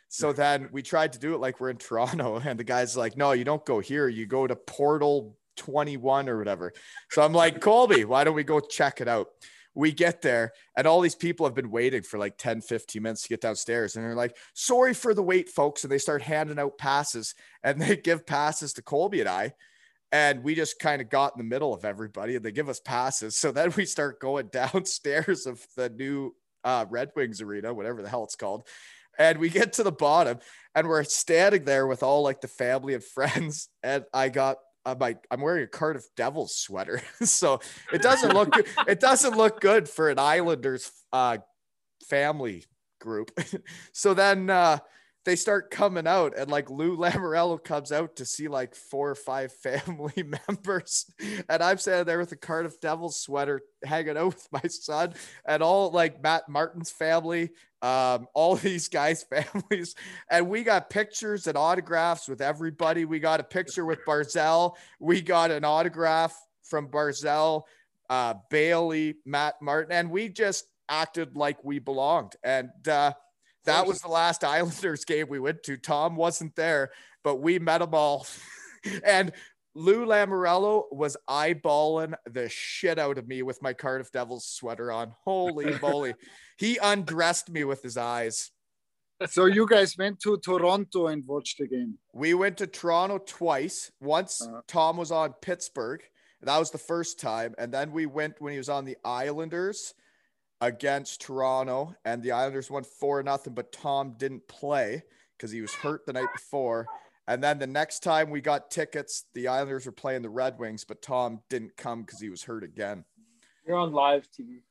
[0.09, 2.41] So then we tried to do it like we're in Toronto.
[2.43, 4.07] And the guy's like, no, you don't go here.
[4.07, 6.73] You go to Portal 21 or whatever.
[7.11, 9.27] So I'm like, Colby, why don't we go check it out?
[9.77, 13.21] we get there and all these people have been waiting for like 10 15 minutes
[13.21, 16.57] to get downstairs and they're like sorry for the wait folks and they start handing
[16.57, 19.53] out passes and they give passes to colby and i
[20.11, 22.79] and we just kind of got in the middle of everybody and they give us
[22.79, 28.01] passes so then we start going downstairs of the new uh, red wings arena whatever
[28.01, 28.67] the hell it's called
[29.19, 30.37] and we get to the bottom
[30.75, 34.99] and we're standing there with all like the family and friends and i got I'm
[34.99, 37.59] like I'm wearing a Cardiff Devils sweater, so
[37.91, 38.65] it doesn't look good.
[38.87, 41.39] it doesn't look good for an Islanders uh,
[42.07, 42.63] family
[43.01, 43.37] group.
[43.91, 44.77] so then uh,
[45.27, 49.15] they start coming out, and like Lou Lamoriello comes out to see like four or
[49.15, 51.05] five family members,
[51.49, 55.13] and I'm standing there with a Cardiff Devils sweater, hanging out with my son,
[55.45, 57.49] and all like Matt Martin's family,
[57.81, 59.95] um, all these guys' families,
[60.31, 63.03] and we got pictures and autographs with everybody.
[63.03, 64.77] We got a picture with Barzal.
[64.97, 67.63] We got an autograph from Barzal,
[68.09, 72.37] uh, Bailey, Matt Martin, and we just acted like we belonged.
[72.45, 73.11] And uh,
[73.67, 75.77] that was the last Islanders game we went to.
[75.77, 76.89] Tom wasn't there,
[77.23, 78.25] but we met them all.
[79.05, 79.31] and
[79.75, 85.13] Lou Lamoriello was eyeballing the shit out of me with my Cardiff Devils sweater on.
[85.23, 86.15] Holy moly.
[86.57, 88.49] He undressed me with his eyes.
[89.27, 91.97] So you guys went to Toronto and watched the game.
[92.13, 93.91] We went to Toronto twice.
[93.99, 94.61] Once Uh-huh.
[94.67, 96.01] Tom was on Pittsburgh.
[96.41, 97.55] That was the first time.
[97.57, 99.93] And then we went when he was on the Islanders
[100.61, 101.95] against Toronto.
[102.05, 105.03] And the Islanders won four nothing, but Tom didn't play
[105.37, 106.87] because he was hurt the night before.
[107.27, 110.85] And then the next time we got tickets, the Islanders were playing the Red Wings,
[110.85, 113.03] but Tom didn't come because he was hurt again.
[113.65, 114.61] You're on live TV.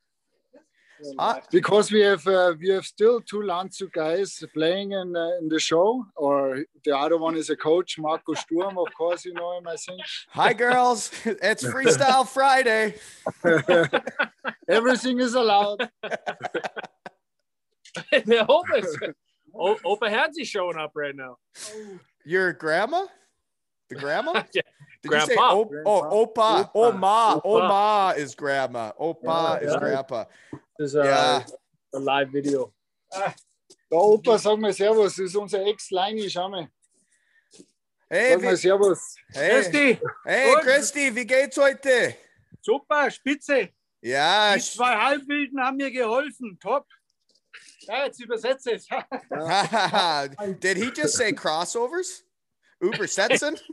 [1.03, 1.41] You're on Ah.
[1.51, 5.59] Because we have uh, we have still two Landshut guys playing in uh, in the
[5.59, 8.79] show, or the other one is a coach, Marco Sturm.
[8.79, 9.67] Of course, you know him.
[9.69, 11.11] I think Hi, girls.
[11.43, 12.95] It's Freestyle Friday.
[14.69, 15.89] everything is allowed.
[18.13, 18.99] the Opa's,
[19.55, 21.37] o- Opa Hadsy showing up right now.
[22.25, 23.07] Your grandma?
[23.89, 24.43] The grandma?
[24.53, 24.63] Yeah,
[25.03, 25.55] Did you say Grandpa.
[25.61, 26.51] op- oh, Opa?
[26.65, 26.71] Opa.
[26.75, 27.41] Oma.
[27.45, 27.45] Opa.
[27.45, 28.91] Oma is grandma.
[29.01, 29.23] Opa
[29.61, 29.79] Yeah, is yeah.
[29.79, 30.25] grandpa.
[30.79, 31.45] This is uh, Yeah.
[31.95, 32.73] a live video.
[33.91, 36.69] Der Opa, sag mal Servus, das ist unser Ex-Leini, schau mal.
[38.11, 39.17] Hey, Sag mal wie, Servus.
[39.33, 40.63] hey, Christi, hey, Und?
[40.63, 42.15] Christi, wie geht's heute?
[42.61, 43.71] super, spitze.
[44.03, 46.59] Ja, Die zwei Halbwilden haben mir geholfen.
[46.61, 46.87] Top.
[47.81, 48.87] Ja, jetzt übersetze es.
[50.61, 52.23] did he just say crossovers?
[52.81, 53.57] Uber Setson?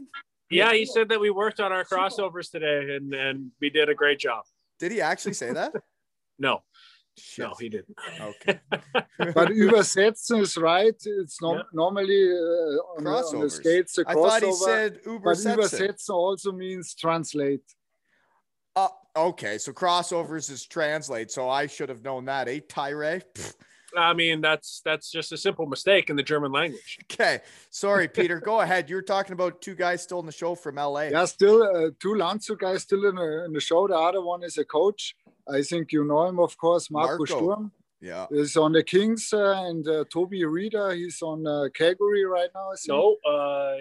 [0.52, 3.96] Yeah, he said that we worked on our crossovers today and, and we did a
[3.96, 4.44] great job.
[4.78, 5.74] Did he actually say that?
[6.38, 6.62] No,
[7.17, 7.45] Shit.
[7.45, 7.97] no, he didn't.
[8.21, 8.60] Okay.
[9.36, 10.95] But übersetzen is right.
[11.06, 11.62] It's no, Yeah.
[11.73, 13.52] normally uh, on, the, on the Crossovers.
[13.52, 17.63] skates a I thought he said Uber But übersetzen also means translate.
[18.76, 21.30] Uh, okay, so crossovers is translate.
[21.30, 22.47] So I should have known that.
[22.47, 23.21] Eh, Tyre?
[23.93, 23.99] Pfft.
[24.01, 26.99] I mean, that's that's just a simple mistake in the German language.
[27.12, 28.39] Okay, sorry, Peter.
[28.39, 28.89] Go ahead.
[28.89, 31.03] You were talking about two guys still in the show from LA.
[31.03, 33.88] Yeah, still uh, two Landshut guys still in the, in the show.
[33.88, 35.15] The other one is a coach.
[35.47, 37.25] I think you know him, of course, Marco, Marco.
[37.25, 37.71] Sturm.
[38.04, 38.26] Yeah.
[38.32, 42.68] is on the Kings, uh, and uh, Toby Rieder, he's on uh, Calgary right now.
[42.72, 42.89] I think.
[42.89, 43.78] No, uh,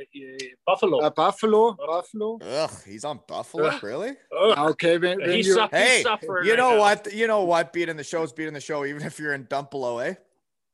[0.64, 1.00] Buffalo.
[1.00, 2.38] Uh, Buffalo, Buffalo.
[2.40, 3.82] Ugh, he's on Buffalo, Ugh.
[3.82, 4.12] really?
[4.40, 6.44] Ugh, Okay, when, when he's, you, su- he's Hey, suffering.
[6.46, 6.78] You right know now.
[6.78, 7.12] what?
[7.12, 7.72] You know what?
[7.72, 10.14] Beating the show is being in the show, even if you're in Dumpelo, eh?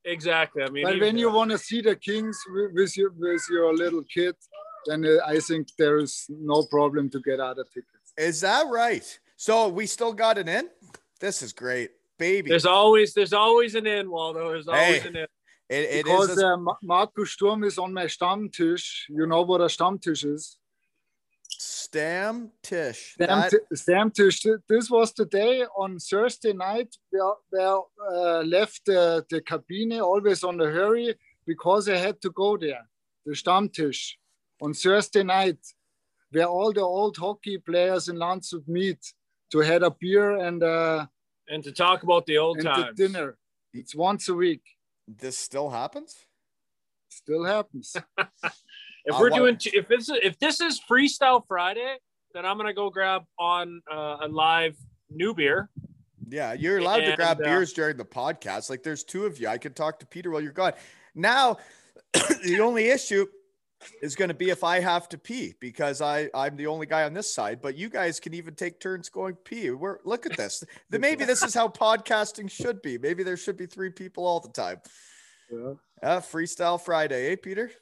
[0.04, 0.62] Exactly.
[0.62, 3.42] I mean, but he- when you want to see the Kings with, with your with
[3.50, 4.34] your little kid,
[4.86, 8.12] then uh, I think there is no problem to get other tickets.
[8.16, 9.06] Is that right?
[9.36, 10.68] So we still got it in.
[11.20, 12.48] This is great, baby.
[12.50, 14.48] there's always there's always an in, Waldo.
[14.52, 15.08] There's always Hey.
[15.08, 15.28] an end.
[15.70, 16.42] It, it Because is.
[16.42, 18.86] a- uh, Ma- Marco Sturm is on my Stammtisch.
[19.08, 20.56] You know what a Stammtisch is?
[21.50, 23.14] Stam Tish.
[23.14, 24.60] Stam, That- Stammtisch.
[24.68, 27.78] This was the day on Thursday night where, where
[28.10, 31.14] uh, left uh, the cabine always on the hurry
[31.46, 32.86] because I had to go there.
[33.26, 34.14] The Stammtisch
[34.60, 35.58] on Thursday night,
[36.30, 38.98] where all the old hockey players in Landshut meet
[39.52, 41.06] to have a beer and, uh,
[41.50, 42.96] And to talk about the old and times.
[42.96, 43.36] dinner.
[43.72, 44.62] It's once a week.
[45.06, 46.16] this still happens.
[47.08, 47.96] Still happens.
[49.04, 51.96] If Uh, we're what- doing t- if this is if this is Freestyle Friday,
[52.34, 54.76] then I'm gonna go grab on uh, a live
[55.08, 55.70] new beer.
[56.28, 58.68] Yeah, you're allowed to grab uh, beers during the podcast.
[58.68, 59.48] Like there's two of you.
[59.48, 60.74] I could talk to Peter while you're gone.
[61.14, 61.56] Now,
[62.44, 63.26] the only issue
[64.02, 67.04] is going to be if I have to pee because I I'm the only guy
[67.04, 67.60] on this side.
[67.62, 69.70] But you guys can even take turns going pee.
[69.70, 70.64] We're look at this.
[70.90, 72.98] Then maybe this is how podcasting should be.
[72.98, 74.80] Maybe there should be three people all the time.
[75.50, 75.74] Yeah.
[76.02, 77.70] Uh, freestyle Friday, eh, Peter?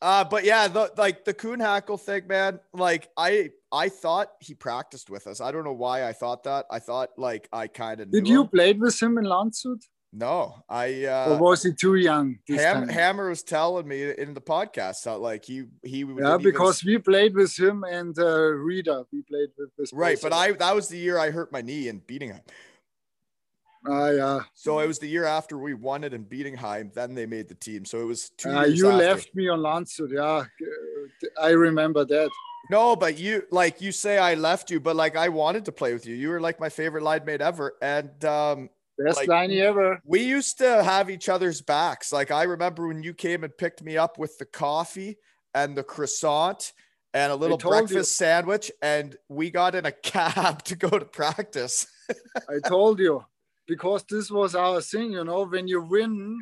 [0.00, 2.60] Uh, but yeah, the like the Kühnhackl thing, man.
[2.72, 5.40] Like I I thought he practiced with us.
[5.40, 6.66] I don't know why I thought that.
[6.70, 9.82] I thought like I kind of Did you play with him in Landshut?
[10.18, 12.38] No, I or uh was he too young?
[12.48, 12.88] Ham?
[12.88, 16.82] Hammer was telling me in the podcast that like he he yeah, didn't even- because
[16.82, 18.22] we played with him and uh,
[18.66, 19.04] Rieder.
[19.12, 19.92] We played with this.
[19.92, 22.40] right, but I that was the year I hurt my knee in Bietigheim.
[23.88, 24.40] Ah, yeah.
[24.54, 26.92] So it was the year after we won it in Bietigheim.
[26.94, 27.84] Then they made the team.
[27.84, 28.96] So it was two Uh, you after.
[28.98, 30.10] left me on Landshut.
[30.12, 30.44] Yeah,
[31.40, 32.30] I remember that.
[32.70, 35.92] No, but you like you say I left you, but like I wanted to play
[35.92, 36.16] with you.
[36.16, 40.00] You were like my favorite line mate ever, and um, Best Like- line ever.
[40.04, 42.12] we used to have each other's backs.
[42.12, 45.18] Like I remember when you came and picked me up with the coffee
[45.54, 46.72] and the croissant
[47.12, 47.80] and a little told you.
[47.80, 51.86] breakfast sandwich, and we got in a cab to go to practice.
[52.48, 53.24] I told you
[53.66, 55.12] because this was our thing.
[55.12, 56.38] You know, when you win,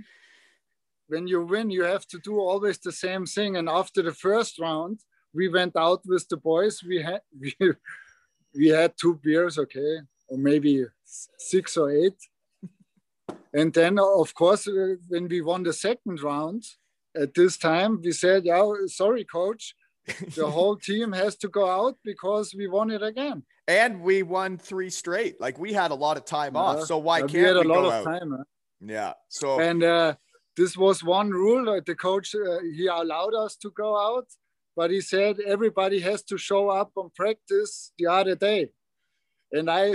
[1.08, 3.56] when you win, you have to do always the same thing.
[3.56, 5.00] And after the first round,
[5.32, 6.82] we went out with the boys.
[6.82, 7.54] We had we,
[8.54, 12.16] we had two beers, okay, or maybe six or eight.
[13.54, 16.64] And then, of course, uh, when we won the second round,
[17.16, 19.74] at this time, we said, "Yeah, sorry, coach,
[20.34, 24.58] the whole team has to go out because we won it again." and we won
[24.58, 25.40] three straight.
[25.40, 26.82] Like we had a lot of time off.
[26.84, 28.04] So why can't we had a we lot go of out?
[28.04, 28.30] time.
[28.36, 28.44] huh?
[28.80, 29.12] Yeah.
[29.30, 30.14] So and uh,
[30.56, 34.26] this was one rule uh, the coach uh, he allowed us to go out
[34.76, 38.68] but he said everybody has to show up on practice the other day
[39.52, 39.94] and i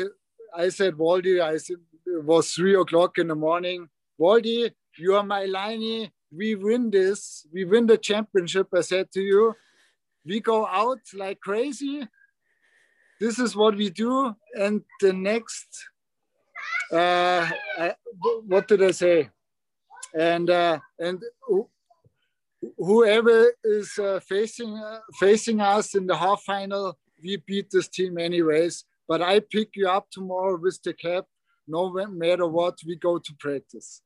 [0.55, 1.77] i said waldy i said
[2.23, 3.87] was three o'clock in the morning
[4.19, 9.21] waldy you are my liney we win this we win the championship i said to
[9.21, 9.53] you
[10.25, 12.07] we go out like crazy
[13.19, 15.89] this is what we do and the next
[16.91, 17.95] uh, I,
[18.47, 19.29] what did I say?
[20.17, 21.69] And uh, and who-
[22.77, 28.17] whoever is uh, facing uh, facing us in the half final, we beat this team
[28.17, 28.85] anyways.
[29.07, 31.25] But I pick you up tomorrow with the cap.
[31.69, 34.01] No matter what, we go to practice.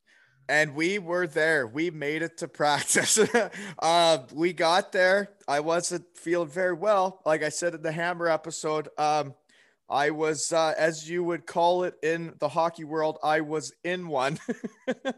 [0.49, 1.65] and we were there.
[1.67, 3.17] We made it to practice.
[3.79, 5.29] uh, we got there.
[5.47, 7.21] I wasn't feeling very well.
[7.25, 9.35] Like I said in the Hammer episode, um,
[9.89, 14.07] I was, uh, as you would call it in the hockey world, I was in
[14.07, 14.39] one.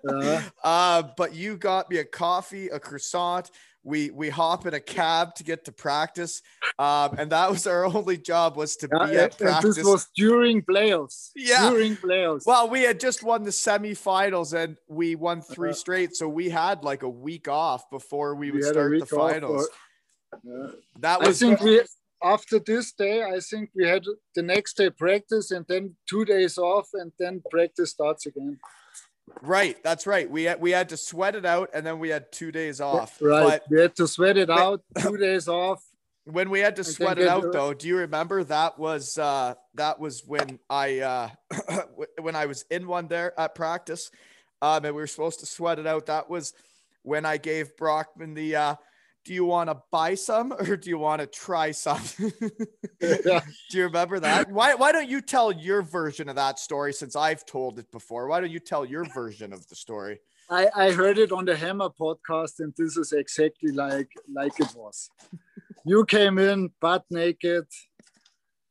[0.07, 3.49] Uh, uh, but you got me a coffee, a croissant.
[3.85, 6.41] We we hop in a cab to get to practice,
[6.79, 9.75] um, and that was our only job was to yeah, be at practice.
[9.75, 11.29] this was during playoffs.
[11.35, 11.69] Yeah.
[11.69, 12.47] During playoffs.
[12.47, 16.49] Well, we had just won the semifinals and we won three Uh, straight, so we
[16.49, 19.69] had like a week off before we would start the finals.
[20.33, 20.71] or- Yeah.
[20.99, 21.81] That I was think we
[22.23, 26.57] after this day, I think we had the next day practice and then two days
[26.57, 28.57] off and then practice starts again.
[29.41, 29.81] Right.
[29.83, 30.29] That's right.
[30.29, 33.21] We had we had to sweat it out, and then we had two days off.
[33.21, 33.61] Right.
[33.69, 35.83] we had to sweat it out, two days off.
[36.27, 39.99] When we had to sweat it out, though, do you remember that was uh, that
[39.99, 41.29] was when I uh,
[42.19, 44.09] when I was in one there at practice,
[44.59, 46.07] um, and we were supposed to sweat it out.
[46.07, 46.55] That was
[47.03, 48.55] when I gave Brockman the.
[48.55, 48.75] Uh,
[49.25, 52.01] do you want to buy some or do you want to try some?
[53.01, 53.41] Yeah.
[53.71, 54.51] Do you remember that?
[54.51, 58.27] Why why don't you tell your version of that story since I've told it before?
[58.27, 60.19] Why don't you tell your version of the story?
[60.49, 64.73] I, I heard it on the Hammer podcast, and this is exactly like like it
[64.75, 65.09] was.
[65.85, 67.65] you came in butt naked,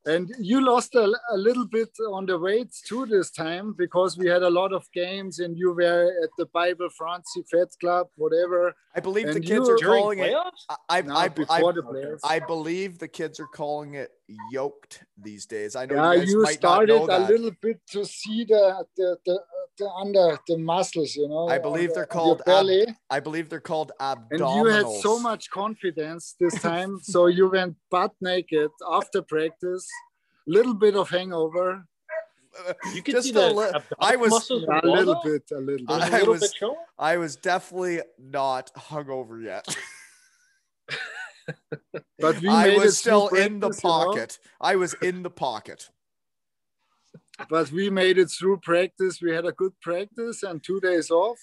[0.06, 4.26] and you lost a, a little bit on the weights too this time because we
[4.26, 8.74] had a lot of games, and you were at the Bible Francie Fed Club, whatever.
[8.94, 10.32] I believe the kids are During calling it.
[10.32, 10.76] playoffs?
[10.88, 12.20] I, Now, I, I, before I, the playoffs.
[12.24, 14.10] I believe the kids are calling it
[14.52, 15.74] yoked these days.
[15.76, 18.44] I know Yeah, you, guys you might started not know a little bit to see
[18.44, 19.63] the the, the, the
[19.96, 21.48] under the muscles, you know.
[21.48, 24.30] I believe the- they're on your called ab- I believe they're called abdominals.
[24.30, 29.86] and you had so much confidence this time so you went butt naked after practice
[30.46, 31.86] little bit of hangover
[32.94, 35.90] You can Just see the li- I was- a little bit a little There's bit
[35.90, 36.70] a I little was- bit.
[36.98, 39.66] I was definitely not hungover yet.
[42.20, 44.04] but we I made it was still in the practice, you know.
[44.06, 44.38] pocket.
[44.60, 45.90] I was in the pocket.
[47.48, 51.38] But we made it through practice we had a good practice and two days off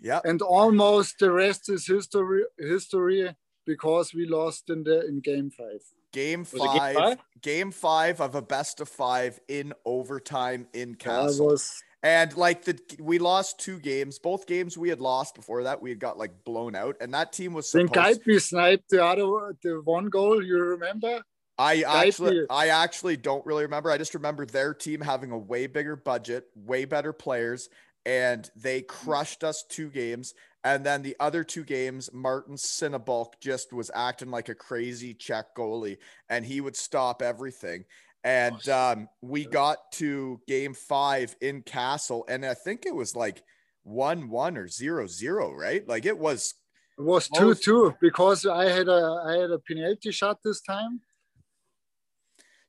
[0.00, 0.20] Yeah.
[0.24, 3.34] and almost the rest is history history
[3.66, 5.82] because we lost in the in game five
[6.12, 7.18] Game it game five, five?
[7.42, 11.40] game five of a best of five in overtime in Kassel.
[11.50, 14.18] was And like the we lost two games.
[14.20, 15.82] Both games we had lost before that.
[15.82, 17.94] We had got like blown out, and that team was supposed.
[17.94, 21.22] Gaipi sniped the other the one goal you remember
[21.58, 23.90] I actually, I actually don't really remember.
[23.90, 27.68] I just remember their team having a way bigger budget, way better players,
[28.04, 30.34] and they crushed us two games.
[30.64, 35.54] And then the other two games, Martin Cinnabulk just was acting like a crazy Czech
[35.56, 35.98] goalie,
[36.28, 37.84] and he would stop everything.
[38.24, 43.42] And um, we got to game five in Kassel, and I think it was like
[43.82, 45.86] one one or zero zero, right?
[45.86, 46.54] Like it was.
[46.98, 51.00] It was two two because I had a I had a penalty shot this time.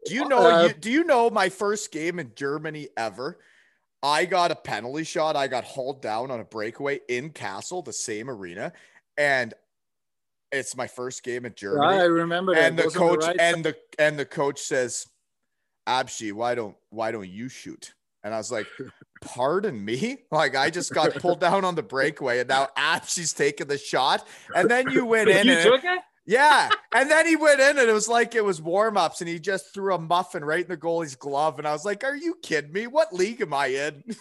[0.05, 0.37] Do you know?
[0.39, 3.39] Uh, you, do you know my first game in Germany ever?
[4.03, 5.35] I got a penalty shot.
[5.35, 8.71] I got hauled down on a breakaway in Kassel, the same arena,
[9.17, 9.53] and
[10.51, 11.97] it's my first game in Yeah, Germany.
[11.97, 12.63] I remember that.
[12.65, 15.07] and the It was on coach right and the and the coach says,
[15.87, 17.93] "Abshi, why don't why don't you shoot?"
[18.23, 18.67] And I was like,
[19.23, 23.67] "Pardon me." Like I just got pulled down on the breakaway, and now Abshi's taking
[23.67, 25.47] the shot, and then you went in.
[25.47, 25.99] you and- took it?
[26.25, 29.29] Yeah, and then he went in, and it was like it was warm ups, and
[29.29, 32.15] he just threw a muffin right in the goalie's glove, and I was like, "Are
[32.15, 32.87] you kidding me?
[32.87, 34.03] What league am I in?"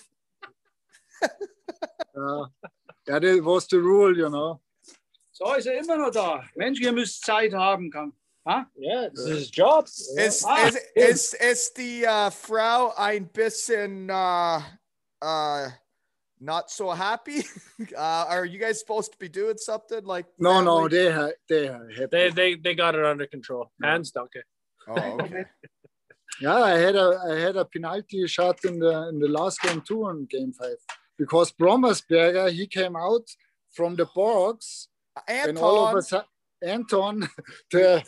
[2.16, 2.46] Uh,
[3.08, 4.60] yeah, that was the rule, you know.
[5.32, 6.44] So ist er immer noch da.
[6.54, 7.90] Mensch, ihr müsst Zeit haben.
[7.90, 8.12] Kann.
[8.76, 9.86] Yeah, this is his job.
[10.16, 14.62] It's Ah, it's, it's it's the uh, Frau ein bisschen uh,
[15.22, 15.70] uh,
[16.44, 17.42] not so happy.
[17.96, 20.26] uh, are you guys supposed to be doing something like?
[20.38, 22.08] No, no, they ha- they are happy.
[22.10, 23.70] They they they got it under control.
[23.82, 24.42] Hands Duncan.
[24.88, 25.44] Oh, okay.
[26.40, 29.80] Yeah, I had a I had a penalty shot in the in the last game
[29.86, 30.78] too in game five
[31.16, 33.26] because Brommersberger he came out
[33.72, 34.88] from the box
[35.28, 36.26] and all of a sudden
[36.60, 37.28] Anton
[37.70, 38.02] the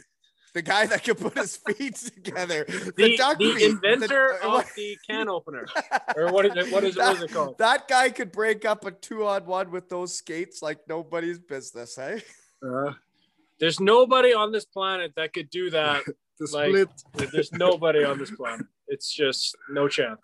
[0.57, 4.48] the guy that could put his feet together, the, The, duck the feet, inventor the-
[4.48, 5.66] of the can opener,
[6.16, 6.72] or what is it?
[6.72, 7.00] What is it?
[7.00, 7.59] What is it called?
[7.59, 11.94] That guy could break up a two on one with those skates like nobody's business,
[11.96, 12.22] hey?
[12.66, 12.92] uh,
[13.61, 16.02] There's nobody on this planet that could do that.
[16.40, 16.68] the Like-
[17.14, 17.30] split.
[17.32, 18.66] There's nobody on this planet.
[18.88, 20.20] It's just no chance.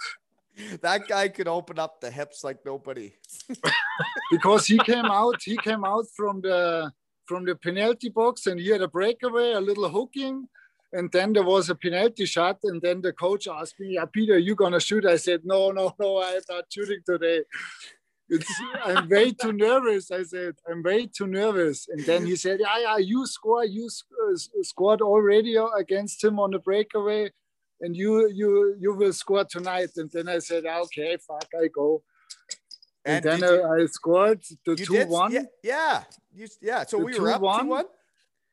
[0.81, 3.13] That guy could open up the hips like nobody.
[4.31, 6.91] because he came out he came out from the
[7.33, 10.49] from the penalty box and he had a breakaway a little hooking.
[10.93, 14.37] And then there was a penalty shot and then the coach asked me yeah peter
[14.39, 15.07] you gonna shoot?
[15.07, 17.41] I said no no no i'm not shooting today.
[18.29, 18.53] It's,
[18.85, 20.11] i'm way too nervous.
[20.11, 21.89] I said i'm way too nervous.
[21.89, 24.37] And then he said yeah yeah you score you uh,
[24.73, 27.31] scored already against him on the breakaway
[27.81, 29.93] and you you you will score tonight.
[29.97, 32.03] And then i said okay fuck i go
[33.05, 35.09] and, And then you- I scored the two did?
[35.09, 36.05] one, Yeah, yeah.
[36.35, 36.85] You, yeah.
[36.87, 37.61] So The we were up 2-1?
[37.61, 37.87] two one.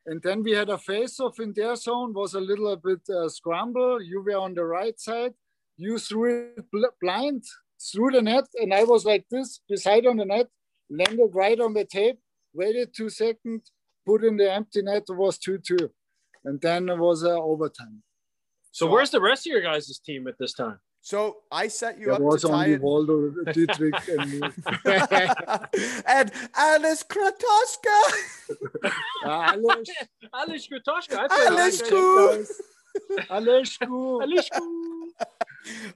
[0.06, 2.12] and then we had a face off in their zone.
[2.14, 4.02] Was a little bit uh, scramble.
[4.02, 5.34] You were on the right side.
[5.76, 6.24] You threw
[6.56, 7.44] it bl- blind
[7.92, 10.48] through the net, and I was like this beside on the net,
[10.90, 12.18] landed right on the tape.
[12.52, 13.70] Waited two seconds,
[14.04, 15.04] put in the empty net.
[15.08, 15.90] It was two two,
[16.44, 18.02] and then it was uh, overtime.
[18.72, 20.80] So where's the rest of your guys' team at this time?
[21.02, 22.82] So I set you There up was to tie only it.
[22.82, 24.40] Waldo, Dietrich, and me.
[26.06, 28.12] and Alice Kratoska.
[29.24, 29.90] Ah, Alex,
[30.34, 31.16] Alish Gratoshka.
[31.18, 31.98] I played Alice with him.
[31.98, 33.24] Koo.
[33.30, 34.20] Alex, cool.
[34.20, 35.12] Alish Koo.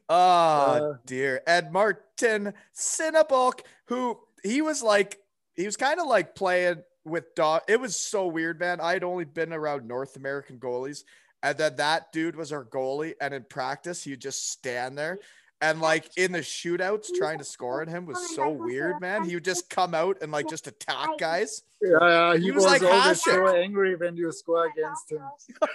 [0.08, 1.40] Oh Uh, dear.
[1.46, 5.18] Ed Martin Cinnabulk, who he was like,
[5.56, 7.62] he was kind of like playing with dog.
[7.68, 8.80] It was so weird, man.
[8.80, 11.04] I had only been around North American goalies,
[11.44, 13.14] and then that dude was our goalie.
[13.20, 15.18] And in practice, he'd just stand there.
[15.60, 19.24] And like in the shootouts, trying to score at him was so weird, man.
[19.24, 21.62] He would just come out and like just attack guys.
[21.80, 23.62] Yeah, yeah, he, He was was, like always so Hasek.
[23.62, 25.22] angry when you score against him.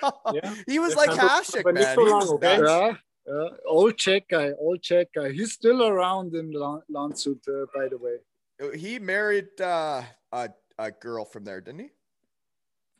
[0.33, 0.53] Yeah.
[0.67, 1.83] he was Yeah, like but- Hashik, but man.
[1.95, 2.57] Nico He Long, was okay?
[2.59, 2.93] Yeah,
[3.27, 5.31] yeah, old Czech guy, old Czech guy.
[5.31, 8.17] He's still around in Lan- Landshut, uh, by the way.
[8.77, 11.89] He married uh, a, a girl from there, didn't he?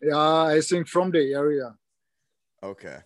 [0.02, 1.76] Yeah, I think from the area.
[2.64, 2.98] Okay.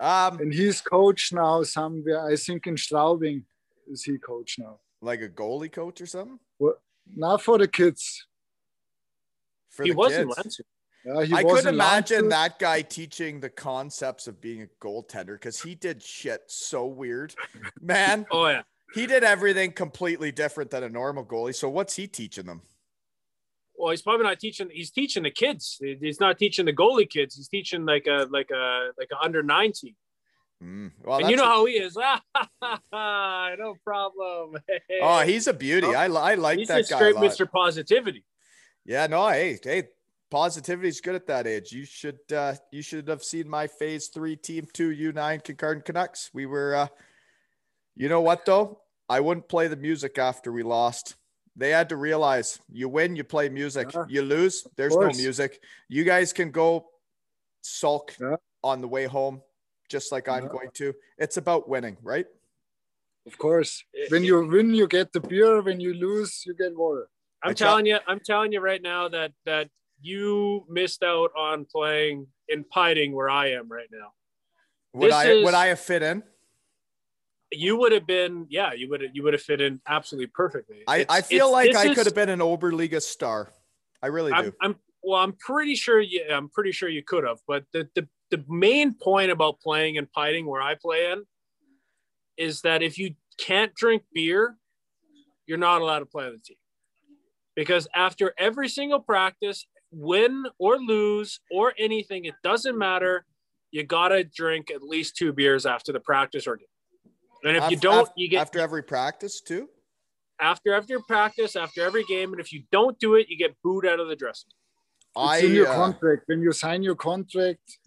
[0.00, 2.24] Um, And he's coach now somewhere.
[2.26, 3.44] I think in Straubing
[3.90, 4.80] is he coach now.
[5.00, 6.76] like a goalie coach or something Well,
[7.16, 8.26] Not for the kids.
[9.70, 10.60] for He the was in kids.
[11.04, 12.30] Yeah, he I was could in imagine Landshut.
[12.30, 17.34] that guy teaching the concepts of being a goaltender because he did shit so weird,
[17.80, 18.24] man.
[18.30, 18.62] Oh yeah.
[18.94, 21.54] he did everything completely different than a normal goalie.
[21.56, 22.62] So what's he teaching them?
[23.76, 24.68] Well, he's probably not teaching.
[24.70, 25.80] He's teaching the kids.
[25.80, 27.34] He's not teaching the goalie kids.
[27.34, 29.94] He's teaching like a like a like a under nine team.
[30.62, 31.96] Mm, well, and you know how he is.
[32.92, 34.56] No problem.
[35.02, 35.88] oh, he's a beauty.
[35.88, 36.96] I, I like he's that guy.
[36.96, 37.18] straight a.
[37.18, 37.50] Mr.
[37.50, 38.24] Positivity.
[38.84, 39.84] Yeah, no, hey, hey,
[40.30, 41.72] positivity's good at that age.
[41.72, 46.30] You should uh you should have seen my phase three team two U9 Kincardine Canucks.
[46.32, 46.86] We were uh
[47.94, 48.80] you know what though?
[49.08, 51.16] I wouldn't play the music after we lost.
[51.56, 53.92] They had to realize you win, you play music.
[53.92, 54.04] Yeah.
[54.08, 55.60] You lose, there's no music.
[55.88, 56.86] You guys can go
[57.60, 58.36] sulk Yeah.
[58.64, 59.42] on the way home,
[59.88, 60.94] just like I'm going to.
[61.18, 62.26] It's about winning, right?
[63.26, 63.84] Of course.
[63.94, 64.26] Eh, eh, when eh.
[64.26, 65.60] you win, you get the beer.
[65.62, 67.08] When you lose, you get water.
[67.42, 69.68] I'm I telling you, I'm telling you right now that that
[70.00, 74.12] you missed out on playing in Peiting where I am right now.
[74.94, 76.22] Would This I is- would I have fit in?
[77.52, 80.82] You would have been, yeah, you would have, you would have fit in absolutely perfectly.
[80.88, 83.52] I, I feel like I is- could have been an Oberliga star.
[84.02, 84.36] I really do.
[84.36, 85.20] I'm, I'm well.
[85.20, 86.24] I'm pretty sure you.
[86.28, 87.38] I'm pretty sure you could have.
[87.46, 91.22] But the the the main point about playing and Peiting where I play in
[92.36, 94.56] is that if you can't drink beer,
[95.46, 96.56] you're not allowed to play on the team.
[97.54, 103.24] Because after every single practice, win or lose or anything, it doesn't matter.
[103.70, 106.66] You gotta drink at least two beers after the practice or game.
[107.44, 109.68] And if you don't, af- you get after every practice too.
[110.40, 113.86] after after practice, after every game, and if you don't do it, you get booed
[113.86, 114.50] out of the dressing.
[115.16, 115.26] room.
[115.26, 116.22] I in your uh, contract.
[116.26, 117.78] When you sign your contract,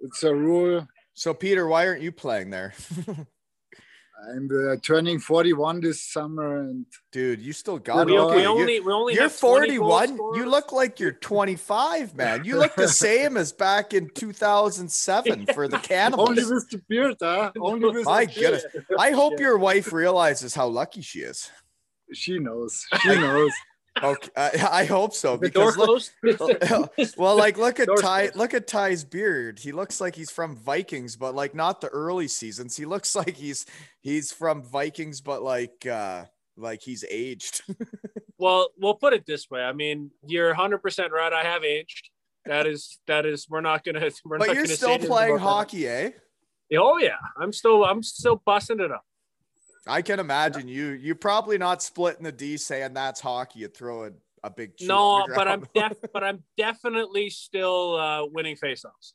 [0.00, 0.86] it's a rule.
[1.14, 2.74] so Peter, why aren't you playing there,
[4.28, 7.40] I'm uh, turning 41 this summer, and dude?
[7.40, 8.16] You still got We, it.
[8.16, 10.34] we You're- only we only You're have 20 goal 41.
[10.36, 12.44] You look like you're 25, man.
[12.44, 16.36] You look the same as back in 2007 for the only Cannibals.
[16.50, 17.52] with the beard, huh?
[17.60, 18.64] Only with My goodness.
[18.98, 21.50] I hope your wife realizes how lucky she is.
[22.12, 22.84] She knows.
[23.02, 23.52] She knows.
[24.02, 26.02] Okay, I, I hope so the because look,
[27.18, 28.28] well, like look at Ty.
[28.28, 28.36] closed.
[28.36, 29.58] Look at Ty's beard.
[29.58, 32.76] He looks like he's from Vikings, but like not the early seasons.
[32.76, 33.66] He looks like he's
[34.00, 36.24] he's from Vikings, but like uh
[36.56, 37.62] like he's aged.
[38.38, 39.62] well, we'll put it this way.
[39.62, 41.32] I mean, you're 100 percent right.
[41.32, 42.10] I have aged.
[42.46, 43.48] That is that is.
[43.50, 44.08] We're not gonna.
[44.24, 46.10] We're but not you're gonna still playing hockey, eh?
[46.78, 49.04] Oh yeah, I'm still I'm still busting it up.
[49.86, 50.90] I can imagine you.
[50.90, 53.60] You're probably not splitting the D saying that's hockey.
[53.60, 54.10] You throw a,
[54.42, 59.12] a big No, but I'm def but I'm definitely still uh, winning faceoffs.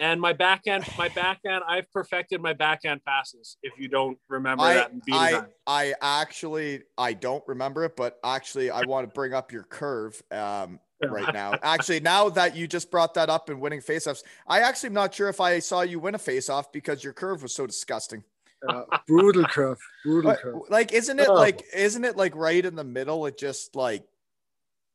[0.00, 3.56] And my backhand, my backhand, I've perfected my backhand passes.
[3.64, 5.46] If you don't remember I, that, I, time.
[5.66, 10.22] I actually I don't remember it, but actually I want to bring up your curve
[10.30, 11.54] um, right now.
[11.62, 15.12] Actually, now that you just brought that up in winning faceoffs, I actually am not
[15.12, 18.22] sure if I saw you win a faceoff because your curve was so disgusting.
[18.66, 19.78] Uh, brutal curve.
[20.04, 20.56] Brutal But, curve.
[20.68, 21.34] like, isn't it Oh.
[21.34, 23.26] like isn't it like right in the middle?
[23.26, 24.04] It just like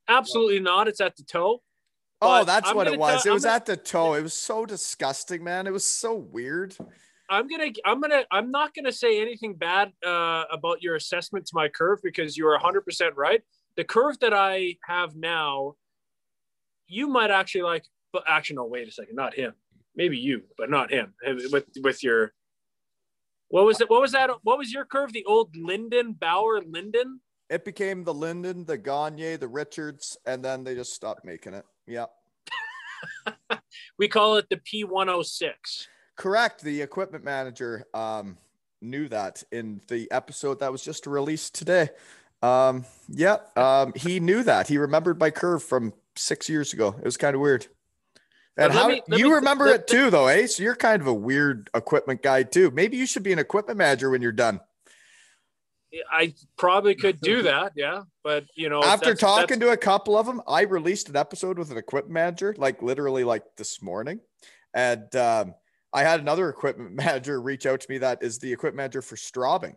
[0.08, 0.88] Absolutely not.
[0.88, 1.62] It's at the toe.
[2.22, 3.24] oh, that's I'm what it was.
[3.24, 4.14] tell- it was gonna- at the toe.
[4.16, 5.68] It was so disgusting, man.
[5.68, 6.76] It was so weird.
[7.30, 11.52] I'm gonna, I'm gonna, I'm not gonna say anything bad uh, about your assessment to
[11.56, 13.42] my curve because you are 100 percent right.
[13.78, 15.76] The curve that I have now,
[16.88, 18.66] you might actually like, but actually, no.
[18.66, 19.54] Wait a second, not him.
[19.96, 21.14] Maybe you, but not him.
[21.52, 22.34] With with your,
[23.54, 23.88] what was it?
[23.88, 24.32] What was that?
[24.42, 25.14] What was your curve?
[25.14, 27.20] The old Linden Bauer Linden.
[27.52, 31.66] It became the Linden, the Gagne, the Richards, and then they just stopped making it.
[31.86, 32.06] Yeah.
[34.00, 35.52] We call it the P106.
[36.16, 36.64] Correct.
[36.64, 38.38] The equipment manager um,
[38.82, 41.90] knew that in the episode that was just released today.
[42.42, 44.68] Um, yeah, um, he knew that.
[44.68, 46.96] He remembered my curve from six years ago.
[46.98, 47.68] It was kind of weird.
[48.58, 50.46] And how me- you me- remember let- it too, though, eh?
[50.48, 52.70] So you're kind of a weird equipment guy too.
[52.72, 54.60] Maybe you should be an equipment manager when you're done.
[56.12, 58.04] I probably could do that, yeah.
[58.24, 61.16] But you know, After that's- talking that's- to a couple of them, I released an
[61.16, 64.20] episode with an equipment manager, like literally like this morning.
[64.74, 65.54] And um,
[65.92, 69.16] I had another equipment manager reach out to me that is the equipment manager for
[69.16, 69.76] Straubing.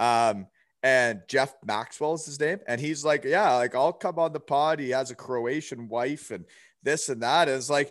[0.00, 0.46] Um,
[0.84, 2.58] and Jeff Maxwell is his name.
[2.68, 4.78] And he's like, Yeah, like I'll come on the pod.
[4.78, 6.44] He has a Croatian wife and
[6.82, 7.48] this and that.
[7.48, 7.90] And it's like,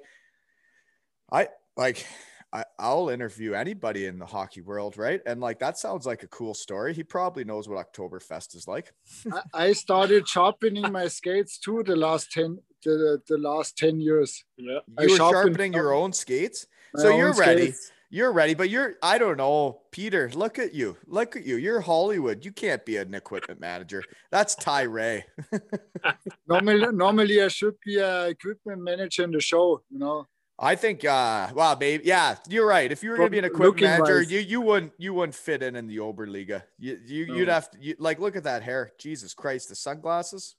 [1.32, 2.06] I like,
[2.54, 5.20] I, I'll interview anybody in the hockey world, right?
[5.26, 6.94] And like, that sounds like a cool story.
[6.94, 8.94] He probably knows what Oktoberfest is like.
[9.34, 14.44] I, I started sharpening my skates too the last 10 the, the last 10 years.
[14.58, 14.80] yeah.
[15.00, 16.68] I You were sharpening your own skates.
[16.94, 17.72] My So you're ready.
[17.72, 17.92] skates.
[18.14, 20.30] You're ready, but you're I don't know, Peter.
[20.36, 20.96] Look at you.
[21.08, 21.56] Look at you.
[21.56, 22.46] You're Hollywood.
[22.46, 24.04] You can't be an equipment manager.
[24.30, 25.26] That's Ty Ray.
[26.48, 30.28] Normally, normally I should be a equipment manager in the show, you know.
[30.60, 32.92] I think uh well maybe yeah, you're right.
[32.92, 34.32] If you were gonna be an equipment manager, wise.
[34.32, 36.62] you you wouldn't you wouldn't fit in in the Oberliga.
[36.78, 37.54] You, you you'd No.
[37.56, 38.92] have to you, like look at that hair.
[39.00, 40.56] Jesus Christ, the sunglasses.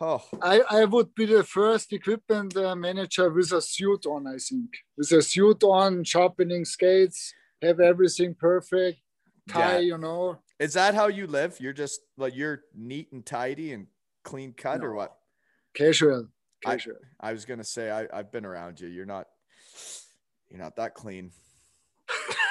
[0.00, 4.36] Oh, I, I would be the first equipment uh, manager with a suit on, I
[4.38, 4.70] think.
[4.96, 8.98] With a suit on, sharpening skates, have everything perfect,
[9.48, 9.78] tie, Yeah.
[9.80, 10.38] you know.
[10.60, 11.56] is that how you live?
[11.60, 13.88] You're just like you're neat and tidy and
[14.24, 15.16] clean cut or what?
[15.74, 16.28] Casual.
[16.64, 16.96] I- Casual.
[17.20, 18.88] I was gonna say I, I've been around you.
[18.88, 19.26] You're not
[20.48, 21.30] you're not that clean.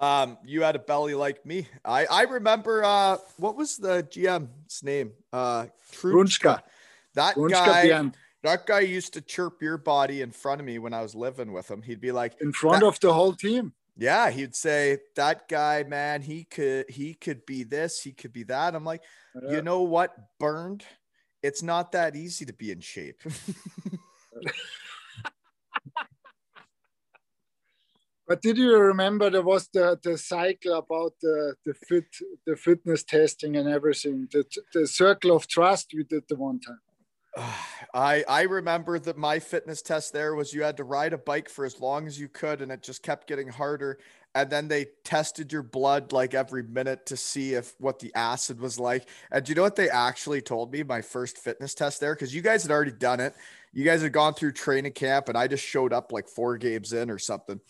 [0.00, 1.68] um, you had a belly like me.
[1.84, 5.12] I I remember uh what was the GM's name?
[5.32, 6.62] Uh Brunschka.
[7.14, 8.10] That guy
[8.42, 11.52] that guy used to chirp your body in front of me when I was living
[11.52, 11.82] with him.
[11.82, 13.74] He'd be like, in front of the whole team.
[13.98, 18.44] Yeah, he'd say that guy, man, he could he could be this, he could be
[18.44, 18.74] that.
[18.74, 19.02] I'm like,
[19.34, 19.56] Yeah.
[19.56, 20.84] you know what, burned?
[21.42, 23.20] It's not that easy to be in shape.
[28.30, 32.04] But did you remember there was the, the cycle about the, the fit
[32.46, 34.28] the fitness testing and everything?
[34.30, 36.78] The, the circle of trust we did the one time.
[37.92, 41.48] I I remember that my fitness test there was you had to ride a bike
[41.48, 43.98] for as long as you could and it just kept getting harder
[44.36, 48.60] and then they tested your blood like every minute to see if what the acid
[48.60, 49.08] was like.
[49.32, 52.32] And do you know what they actually told me my first fitness test there cuz
[52.32, 53.34] you guys had already done it.
[53.72, 56.92] You guys had gone through training camp and I just showed up like 4 games
[56.92, 57.60] in or something.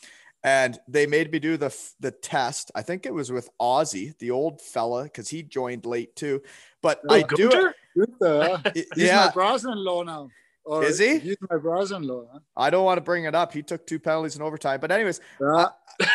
[0.43, 2.71] And they made me do the the test.
[2.75, 6.43] I think it was with Ozzy, the old fella, because he joined late too.
[6.83, 7.53] But I Oh, do it.
[7.53, 7.75] Gunter?
[7.97, 10.31] Good, uh, He's he's yeah, my brother-in-law now.
[10.65, 11.19] Or Is he?
[11.19, 12.27] He's my brother-in-law.
[12.33, 12.39] Huh?
[12.57, 13.53] I don't want to bring it up.
[13.53, 14.81] He took two penalties in overtime.
[14.81, 15.67] But anyways, Yeah.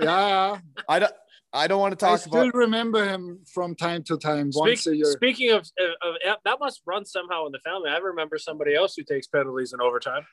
[0.00, 0.58] yeah.
[0.88, 1.12] I don't
[1.54, 2.12] I don't want to talk about.
[2.12, 5.06] I talk still about remember him from time to time, Speak, once a year.
[5.06, 7.90] speaking of, of, of that must run somehow in the family.
[7.90, 10.24] I remember somebody else who takes penalties in overtime.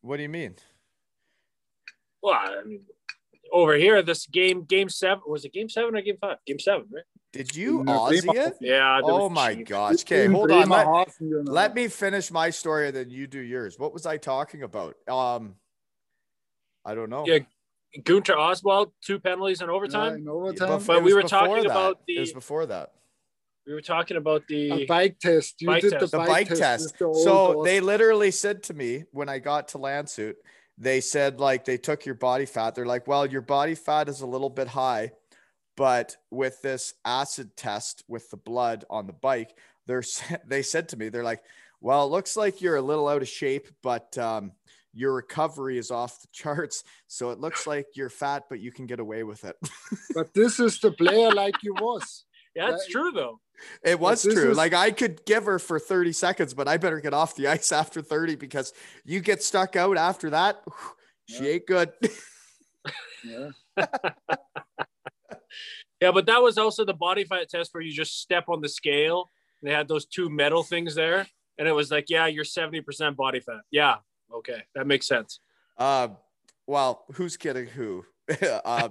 [0.00, 0.56] what do you mean?
[2.22, 2.82] Well, I mean,
[3.52, 6.38] over here, this game, game seven, was it game seven or game five?
[6.46, 7.04] Game seven, right?
[7.32, 8.56] Did you No, Aussie it?
[8.60, 9.00] Yeah.
[9.02, 10.02] Oh was- my gosh.
[10.02, 10.68] Okay, hold on.
[10.68, 13.78] Let, Bremerhaven, let me finish my story and then you do yours.
[13.78, 14.94] What was I talking about?
[15.08, 15.54] Um
[16.84, 17.24] I don't know.
[17.26, 17.38] Yeah,
[18.04, 20.16] Gunter Oswald, two penalties in Yeah, overtime.
[20.16, 20.68] in overtime.
[20.80, 21.66] bef- But it we were talking that.
[21.66, 22.16] about the.
[22.16, 22.92] it was before that.
[23.66, 25.62] We were talking about a the bike test.
[25.62, 26.10] You Bike did test.
[26.10, 26.84] the The bike, bike test.
[26.84, 27.64] with the So horse.
[27.66, 30.34] they literally said to me when I got to Landshut,
[30.78, 32.74] they said like they took your body fat.
[32.74, 35.12] They're like, well, your body fat is a little bit high,
[35.76, 39.56] but with this acid test with the blood on the bike,
[39.86, 40.02] they're
[40.46, 41.42] they said to me, they're like,
[41.80, 44.52] well, it looks like you're a little out of shape, but um,
[44.94, 46.84] your recovery is off the charts.
[47.06, 49.56] So it looks like you're fat, but you can get away with it.
[50.14, 52.24] But this is the player like you was.
[52.54, 53.40] yeah, it's that- true though.
[53.84, 54.50] It was true.
[54.52, 57.46] is- Like I could give her for 30 seconds, but I better get off the
[57.48, 58.72] ice after 30 because
[59.04, 60.62] you get stuck out after that.
[61.28, 61.50] She Yeah.
[61.50, 61.92] ain't good.
[63.24, 63.50] Yeah.
[66.00, 68.68] Yeah, but that was also the body fat test where you just step on the
[68.68, 69.30] scale.
[69.60, 72.80] And they had those two metal things there, and it was like, yeah, you're seventy
[72.80, 73.60] percent body fat.
[73.70, 73.98] Yeah,
[74.34, 75.38] okay, that makes sense.
[75.78, 76.08] Uh,
[76.66, 78.04] well, who's kidding who?
[78.42, 78.88] uh,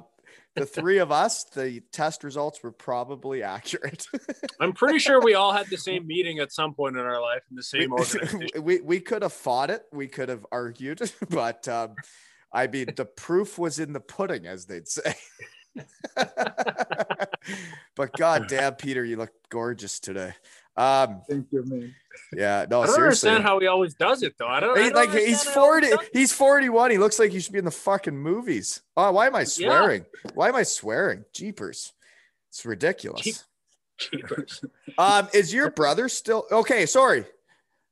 [0.56, 4.06] the three of us, the test results were probably accurate.
[4.60, 7.43] I'm pretty sure we all had the same meeting at some point in our life
[7.49, 8.47] in the same we, organization.
[8.64, 9.86] we, we could have fought it.
[9.93, 11.95] We could have argued, but um,
[12.52, 15.16] I mean, the proof was in the pudding, as they'd say.
[17.95, 20.34] but god damn, Peter, you look gorgeous today.
[20.76, 21.95] Um, Thank you, man.
[22.36, 23.30] Yeah, no, I don't seriously.
[23.30, 24.47] understand how he always does it though.
[24.47, 24.78] I don't.
[24.78, 27.59] I don't like he's how he 40 he's 41 he looks like he should be
[27.59, 31.93] in the fucking movies oh why am i swearing why am i swearing jeepers
[32.49, 33.36] it's ridiculous Jeep-
[34.12, 34.62] Jeepers.
[34.97, 37.26] um is your brother still okay sorry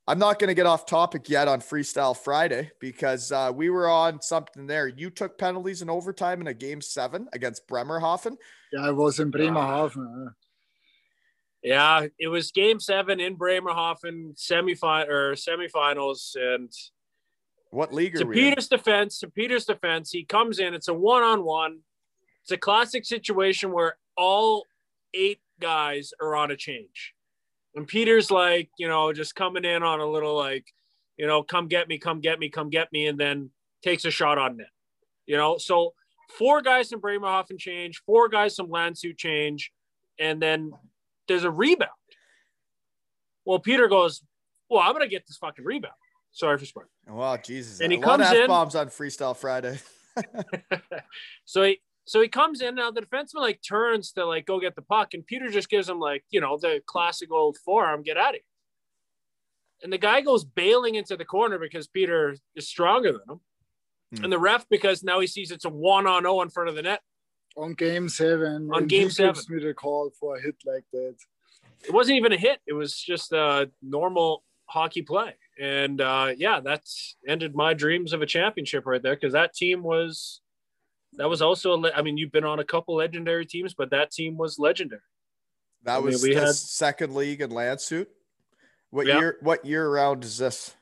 [0.08, 3.88] i'm not going to get off topic yet on freestyle friday because uh we were
[3.88, 8.38] on something there you took penalties in overtime in a game seven against bremerhaven
[8.74, 10.28] Yeah, I was in Bremerhaven.
[10.28, 10.32] uh,
[11.62, 16.72] Yeah, it was Game Seven in Bremerhaven, semifinal or semifinals, and
[17.72, 18.50] what league are to we in?
[18.50, 20.74] Peter's defense, to Peter's defense, he comes in.
[20.74, 21.80] It's a one-on-one.
[22.44, 24.66] It's a classic situation where all
[25.14, 27.14] eight guys are on a change,
[27.76, 30.66] and Peter's like, you know, just coming in on a little like,
[31.18, 33.50] you know, come get me, come get me, come get me, and then
[33.84, 34.68] takes a shot on net.
[35.26, 35.94] You know, so
[36.38, 39.74] four guys from Bremerhaven change, four guys from Landshut change,
[40.18, 40.72] and then
[41.30, 41.92] there's a rebound.
[43.46, 44.22] Well, Peter goes,
[44.70, 45.94] Well, I'm gonna get this fucking rebound.
[46.32, 46.90] Sorry for swearing.
[47.08, 49.80] wow jesus And he comes in- f-bombs on freestyle friday
[51.46, 54.76] so he so he comes in now the defenseman like turns to like go get
[54.76, 58.16] the puck and Peter just gives him like you know the classic old forearm get
[58.18, 58.42] out of here
[59.84, 63.40] and the guy goes bailing into the corner because Peter is stronger than him
[64.16, 64.24] Hmm.
[64.24, 66.76] and the ref because now he sees it's a one on zero in front of
[66.76, 67.00] the net
[67.58, 68.70] on game seven.
[68.74, 69.34] On game he seven.
[69.34, 71.16] gives me the call for a hit like that.
[71.88, 76.60] it wasn't even a hit it was just a normal hockey play and uh yeah
[76.60, 80.42] that's ended my dreams of a championship right there because that team was
[81.14, 83.90] that was also a le- I mean you've been on a couple legendary teams but
[83.92, 85.02] that team was legendary
[85.86, 88.08] That I mean, was we the had- second league in Landshut.
[88.92, 89.20] What Yeah.
[89.20, 89.38] year?
[89.42, 90.76] What year round is this?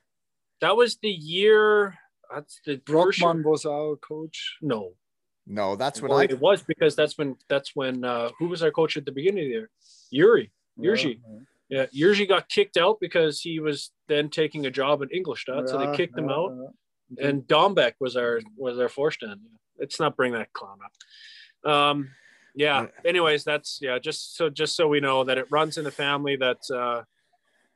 [0.62, 1.98] That was the year.
[2.34, 4.58] That's the first year- Brockman was our coach.
[4.62, 4.94] No,
[5.48, 6.26] No, that's when well, I.
[6.26, 9.46] it was because that's when that's when uh, who was our coach at the beginning
[9.46, 9.70] of the year?
[10.12, 10.52] Yuri.
[10.80, 11.20] Yurji.
[11.70, 15.70] Yeah, Yeah, Yurji got kicked out because he was then taking a job at Ingolstadt,
[15.70, 16.54] so they yeah, kicked him out.
[17.18, 17.28] yeah.
[17.28, 19.40] And Dombeck was our was our forestand.
[19.80, 21.72] let's not bring that clown up.
[21.72, 22.10] Um,
[22.56, 22.88] yeah.
[23.06, 24.00] Anyways, that's yeah.
[24.00, 27.04] Just so just so we know that it runs in the family that uh,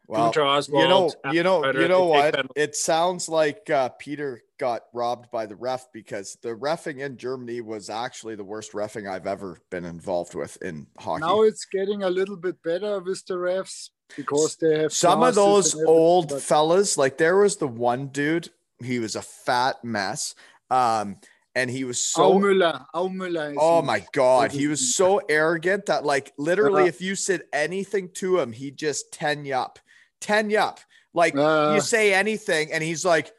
[0.07, 2.51] Well, Oswald, you know, Adam you know, Ryder, you know they take what?
[2.55, 7.61] It sounds like uh, Peter got robbed by the ref because the refing in Germany
[7.61, 11.21] was actually the worst refing I've ever been involved with in hockey.
[11.21, 15.35] Now it's getting a little bit better with the refs because they have Some of
[15.35, 18.49] those old but- fellas, like there was the one dude,
[18.83, 20.35] he was a fat mess.
[20.69, 21.17] Um,
[21.55, 23.51] and he was so Aumüller, Aumüller.
[23.51, 27.43] is Oh my god, he was so arrogant that like literally Uh, if you said
[27.51, 29.79] anything to him, he'd just 10 you up.
[30.21, 30.79] 10 you up.
[31.13, 33.31] Like Uh, you say anything and he's like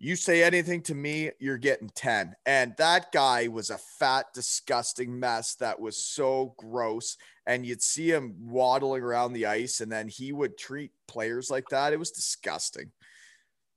[0.00, 2.34] you say anything to me, you're getting 10.
[2.46, 7.16] And that guy was a fat disgusting mess that was so gross
[7.46, 11.68] and you'd see him waddling around the ice and then he would treat players like
[11.70, 11.92] that.
[11.92, 12.92] It was disgusting.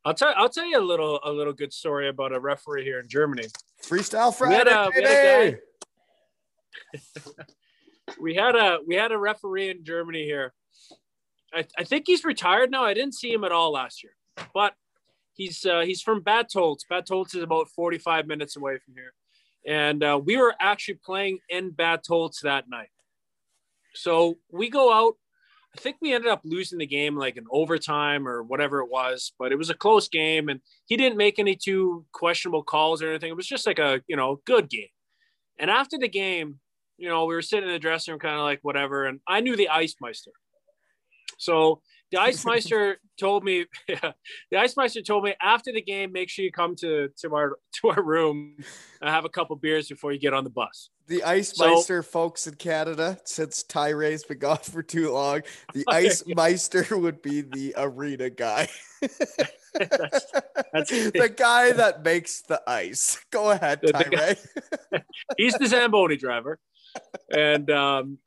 [0.06, 3.00] I'll tell I'll tell you a little a little good story about a referee here
[3.00, 3.48] in Germany.
[3.84, 4.72] Freestyle We had Friday.
[4.72, 5.58] a- we had a baby!
[8.22, 10.54] we had a we had a referee in Germany here.
[11.54, 12.84] I, I think he's retired now.
[12.84, 14.14] I didn't see him at all last year,
[14.54, 14.74] but
[15.34, 16.22] he's uh, he's from.
[16.22, 19.14] Bad Tölz is about 45 minutes away from here,
[19.66, 22.90] and uh, we were actually playing in Bad Tölz that night.
[23.94, 25.16] So we go out.
[25.76, 29.32] I think we ended up losing the game like in overtime or whatever it was,
[29.40, 33.10] but it was a close game, and he didn't make any too questionable calls or
[33.10, 33.30] anything.
[33.30, 34.90] It was just like a you know good game.
[35.60, 36.60] And after the game,
[36.98, 39.06] you know, we were sitting in the dressing room, kind of like whatever.
[39.06, 40.32] And I knew the Ice Meister.
[41.38, 44.12] So the Ice Meister told me, yeah,
[44.52, 47.58] the Ice Meister told me after the game, make sure you come to, to our
[47.82, 48.56] to our room
[49.02, 50.90] and have a couple beers before you get on the bus.
[51.08, 55.42] The Ice So- Meister, folks in Canada, since Tyree's been gone for too long,
[55.74, 58.68] the Okay, Ice Meister would be the arena guy.
[59.74, 60.26] That's-
[60.74, 63.18] that's- the guy that makes the ice.
[63.32, 64.36] Go ahead, The- the guy-
[64.92, 65.04] Tyree.
[65.38, 66.60] He's the Zamboni driver.
[67.34, 68.18] And um,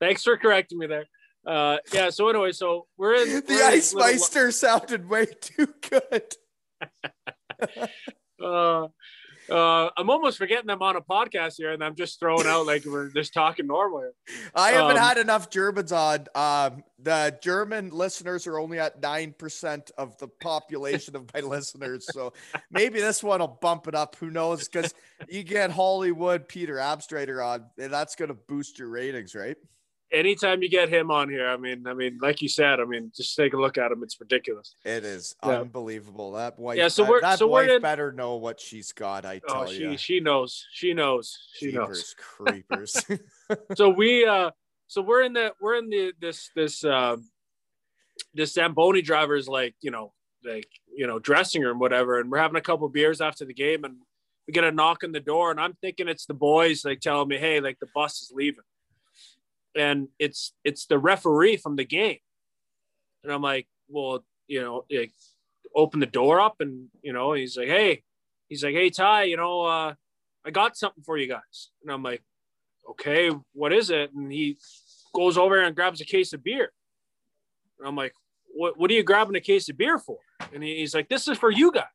[0.00, 1.04] thanks for correcting me there.
[1.46, 2.10] Uh, yeah.
[2.10, 6.34] So anyway, so we're in The we're Ice Meister sounded way too good.
[8.42, 8.88] uh,
[9.50, 12.84] uh, I'm almost forgetting them on a podcast here, and I'm just throwing out like
[12.84, 14.08] we're just talking normally.
[14.54, 16.26] I haven't Um, had enough Germans on.
[16.36, 22.06] Um, the German listeners are only at 9% of the population of my listeners.
[22.12, 22.32] So
[22.70, 24.14] maybe this one will bump it up.
[24.16, 24.68] Who knows?
[24.68, 24.94] Because
[25.28, 29.56] you get Hollywood Peter Abstreiter on, and that's going to boost your ratings, right?
[30.12, 33.12] Anytime you get him on here, I mean, I mean, like you said, I mean,
[33.16, 34.02] just take a look at him.
[34.02, 34.74] It's ridiculous.
[34.84, 35.60] It is Yeah.
[35.60, 36.32] unbelievable.
[36.32, 39.24] That wife, Yeah, so we're- that so we're in- better know what she's got.
[39.24, 39.96] I tell Oh, she you.
[39.96, 40.66] she knows.
[40.72, 41.38] She knows.
[41.54, 42.14] She knows.
[42.18, 42.96] Creepers.
[43.76, 44.50] so we uh
[44.88, 47.16] so we're in the we're in the this this uh
[48.34, 50.12] this Zamboni driver's like you know
[50.44, 53.84] like you know dressing room whatever and we're having a couple beers after the game
[53.84, 53.96] and
[54.48, 57.28] we get a knock on the door and I'm thinking it's the boys like telling
[57.28, 58.64] me hey like the bus is leaving
[59.76, 62.18] and it's it's the referee from the game
[63.22, 65.12] and I'm like well you know like,
[65.74, 68.02] open the door up and you know he's like hey
[68.48, 69.94] he's like hey Ty you know uh
[70.44, 72.22] I got something for you guys and I'm like
[72.90, 74.12] okay, what is it?
[74.14, 74.58] And he
[75.14, 76.72] goes over and grabs a case of beer.
[77.78, 78.12] And I'm like,
[78.52, 80.18] what, what are you grabbing a case of beer for?
[80.52, 81.86] And he's like, this is for you guys.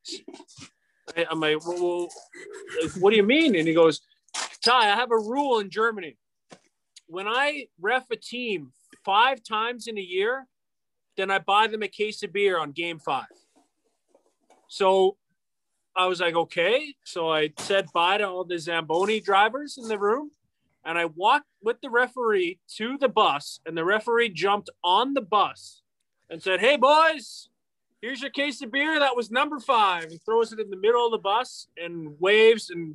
[1.30, 2.08] I'm like, well, well,
[2.98, 3.54] what do you mean?
[3.54, 4.00] And he goes,
[4.64, 6.16] Ty, I have a rule in Germany.
[7.06, 8.72] When I ref a team
[9.04, 10.46] five times in a year,
[11.16, 13.24] then I buy them a case of beer on game five.
[14.68, 15.16] So
[15.96, 16.94] I was like, okay.
[17.04, 20.30] So I said bye to all the Zamboni drivers in the room
[20.86, 25.20] and I walked with the referee to the bus, and the referee jumped on the
[25.20, 25.82] bus
[26.30, 27.48] and said, Hey, boys,
[28.00, 29.00] here's your case of beer.
[29.00, 30.06] That was number five.
[30.10, 32.94] He throws it in the middle of the bus and waves and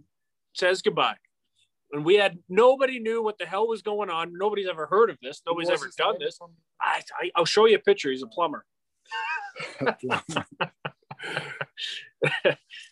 [0.53, 1.17] says goodbye.
[1.93, 4.31] And we had nobody knew what the hell was going on.
[4.37, 5.41] Nobody's ever heard of this.
[5.45, 6.39] Nobody's ever done this.
[6.81, 8.11] I, I, I'll show you a picture.
[8.11, 8.65] He's a plumber.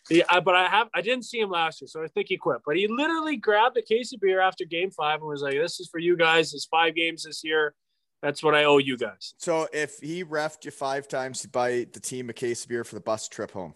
[0.09, 2.37] yeah, I- but I have I didn't see him last year, so I think he
[2.37, 2.61] quit.
[2.65, 5.79] But he literally grabbed a case of beer after game five and was like, "This
[5.79, 6.53] is for you guys.
[6.53, 7.73] It's five games this year.
[8.21, 11.87] That's what I owe you guys." so if he refed you five times, you buy
[11.91, 13.75] the team a case of beer for the bus trip home.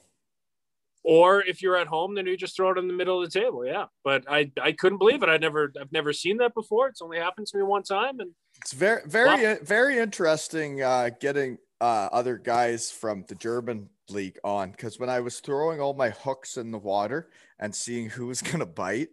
[1.04, 3.40] Or if you're at home, then you just throw it in the middle of the
[3.40, 3.66] table.
[3.66, 5.30] Yeah, but I I couldn't believe it.
[5.30, 6.88] I never I've never seen that before.
[6.88, 8.32] It's only happened to me one time, and
[8.62, 14.72] It's very, very, very interesting uh, getting uh, other guys from the German league on
[14.72, 17.30] because when I was throwing all my hooks in the water
[17.60, 19.10] and seeing who was gonna bite,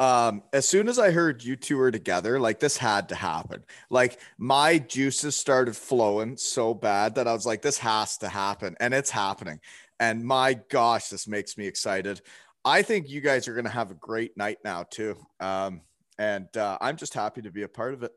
[0.00, 3.62] um, as soon as I heard you two were together, like this had to happen.
[3.90, 8.76] Like my juices started flowing so bad that I was like, this has to happen,
[8.80, 9.60] and it's happening.
[10.00, 12.22] And my gosh, this makes me excited.
[12.64, 15.16] I think you guys are going to have a great night now too.
[15.38, 15.82] Um,
[16.18, 18.12] and uh, I'm just happy to be a part of it.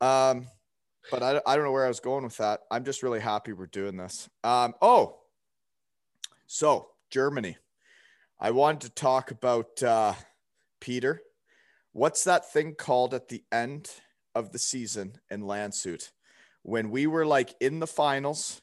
[0.00, 0.46] Um,
[1.10, 2.60] but I, I don't know where I was going with that.
[2.70, 4.28] I'm just really happy we're doing this.
[4.44, 5.18] Um, oh,
[6.46, 7.56] so Germany.
[8.40, 10.14] I wanted to talk about uh,
[10.80, 11.20] Peter.
[11.92, 13.90] What's that thing called at the end
[14.34, 16.10] of the season in Landshut
[16.62, 18.62] when we were like in the finals?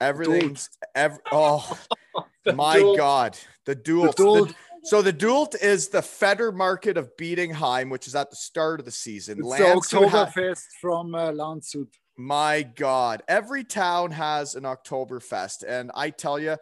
[0.00, 1.78] Everything's ev- oh
[2.54, 3.36] my god,
[3.66, 4.16] the Dult.
[4.16, 8.30] The Dult- The- so the Dult is the Feder market of Bietigheim, which is at
[8.30, 9.38] the start of the season.
[9.40, 11.86] It's the Landshut ha- Oktoberfest from uh, Landshut.
[12.16, 15.64] my God, every town has an Oktoberfest.
[15.68, 16.56] And I tell you,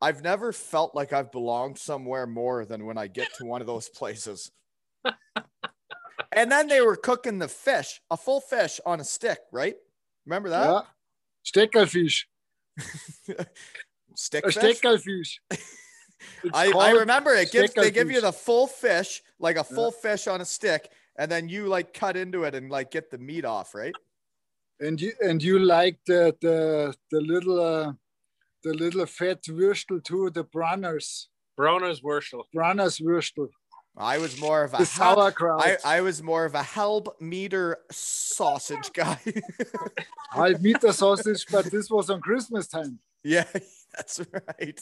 [0.00, 3.66] I've never felt like I've belonged somewhere more than when I get to one of
[3.66, 4.52] those places.
[6.32, 9.74] and then they were cooking the fish, a full fish on a stick, right?
[10.26, 10.68] Remember that?
[10.70, 10.80] Yeah.
[11.44, 12.24] Steckerlfisch.
[14.14, 14.80] Stick A fish?
[14.80, 15.38] Steckerlfisch.
[16.42, 19.90] It's I, I remember it gives they give you the full fish, like a full
[19.90, 23.18] fish on a stick, and then you like cut into it and like get the
[23.18, 23.92] meat off, right?
[24.80, 27.92] and you and you like the the the little uh,
[28.62, 31.26] the little fat würstel too, the Branners.
[31.58, 32.42] Brona's Wurstel.
[32.54, 33.48] Branners würstel.
[33.96, 35.62] I was more of a hel- sauerkraut.
[35.84, 39.18] I, I was more of a helb meter sausage guy.
[40.30, 42.98] Halb meter sausage, but this was on Christmas time.
[43.22, 43.44] yeah,
[43.96, 44.80] that's right.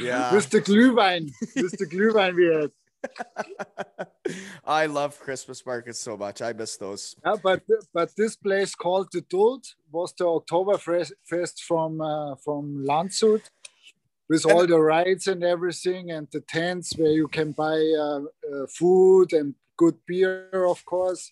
[0.00, 0.34] Yeah.
[0.34, 1.30] With the Glühwein.
[1.56, 2.70] With the Glühwein we had.
[4.64, 6.40] I love Christmas markets so much.
[6.42, 7.14] I miss those.
[7.24, 13.42] Yeah, but but this place called the Dult was the Oktoberfest from uh, from Landshut,
[14.28, 18.20] with all the rides and everything, and the tents where you can buy uh,
[18.52, 21.30] uh, food and good beer, of course.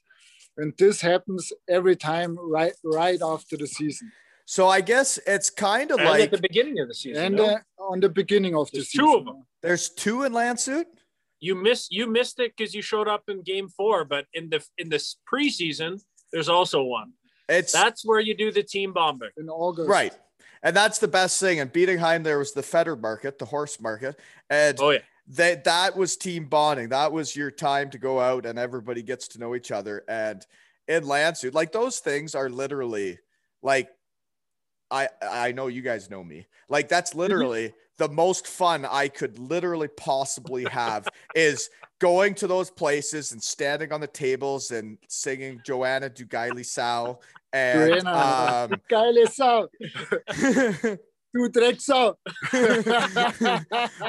[0.58, 4.12] And this happens every time right right after the season,
[4.44, 7.24] So I guess it's kind of And like at the beginning of the season.
[7.24, 7.44] and no?
[7.46, 7.58] uh,
[7.92, 9.06] on the beginning of the There's season.
[9.06, 9.46] two of them.
[9.62, 10.84] there's two in Landshut.
[11.40, 14.60] you missed you missed it because you showed up in game four, but in the
[14.82, 15.92] in this preseason,
[16.32, 17.12] there's also one.
[17.48, 19.30] It's That's where you do the team bombing.
[19.42, 19.88] in August.
[19.88, 20.14] right.
[20.62, 21.58] And that's the best thing.
[21.58, 24.18] In Bietigheim, there was the Feder market, the horse market.
[24.48, 25.00] And Oh yeah.
[25.28, 26.90] that that was team bonding.
[26.90, 30.04] That was your time to go out and everybody gets to know each other.
[30.08, 30.44] And
[30.86, 33.18] in Landshut, like those things are literally
[33.62, 33.88] like
[34.90, 36.46] I I know you guys know me.
[36.68, 37.20] Like that's mm-hmm.
[37.20, 41.70] literally the most fun I could literally possibly have is
[42.02, 47.20] going to those places and standing on the tables and singing Joanna Du Geile Sau
[47.52, 49.68] and Joanna, um, du geile Sau,
[51.32, 52.16] du Drecksau.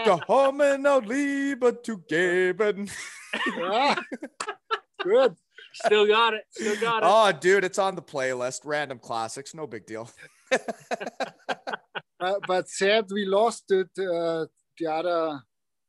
[0.06, 2.90] Gekommen aus Liebe zu geben.
[3.58, 3.96] yeah.
[5.04, 5.36] Good.
[5.74, 6.44] Still got it.
[6.50, 7.10] Still got it.
[7.10, 8.62] Oh, dude, it's on the playlist.
[8.64, 10.10] Random classics, no big deal.
[12.24, 14.46] Uh, but sad we lost it uh,
[14.80, 15.42] the other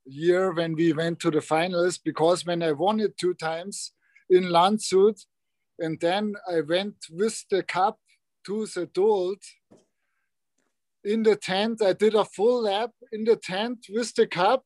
[0.07, 3.93] year when we went to the finals because when I won it two times
[4.31, 5.19] in Landshut
[5.79, 7.99] and then I went with the cup
[8.47, 9.43] to the Dult.
[11.05, 11.83] in the tent.
[11.83, 14.65] I did a full lap in the tent with the cup.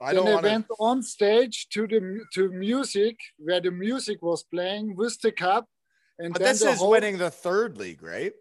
[0.00, 0.50] I then don't I want to.
[0.50, 5.66] went on stage to the to music where the music was playing with the cup.
[6.18, 8.32] And But then this the is whole- winning the third league, right?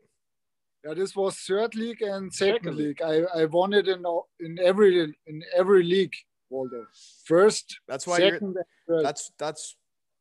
[0.86, 3.02] yeah, this was third league and second, Second league.
[3.02, 4.91] I, I won it in all- in every
[5.28, 6.16] in every league,
[6.50, 6.86] Waldo.
[7.26, 8.32] First, That's why you're.
[8.34, 8.56] second.
[8.88, 9.76] That's that's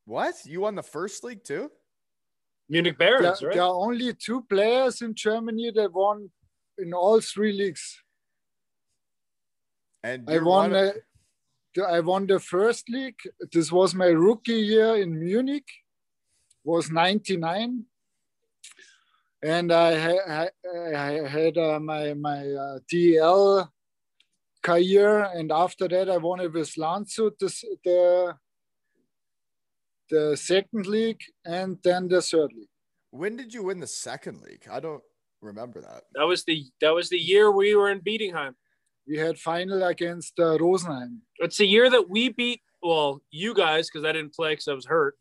[0.05, 1.71] what you won the first league too.
[2.69, 3.55] Munich There, right?
[3.55, 6.31] there are only two players in Germany that won
[6.77, 8.03] in all three leagues.
[10.03, 10.71] And I won.
[10.73, 10.93] one- Uh,
[11.75, 13.21] the, I won the first league.
[13.53, 15.69] This was my rookie year in Munich.
[16.65, 17.85] Was '99,
[19.43, 23.73] and I, ha- I, I had uh, my my uh, DEL
[24.63, 28.35] career, and after that I won it with Landshut, this, the
[30.11, 32.69] the second league, and then the third league.
[33.11, 34.67] when did you win the second league?
[34.71, 35.03] I don't
[35.41, 36.05] remember that.
[36.15, 38.55] That was the that was the year we were in Bietigheim.
[39.07, 41.19] We had final against uh, Rosenheim.
[41.39, 44.73] It's the year that we beat well, you guys, because I didn't play because I
[44.75, 45.17] was hurt,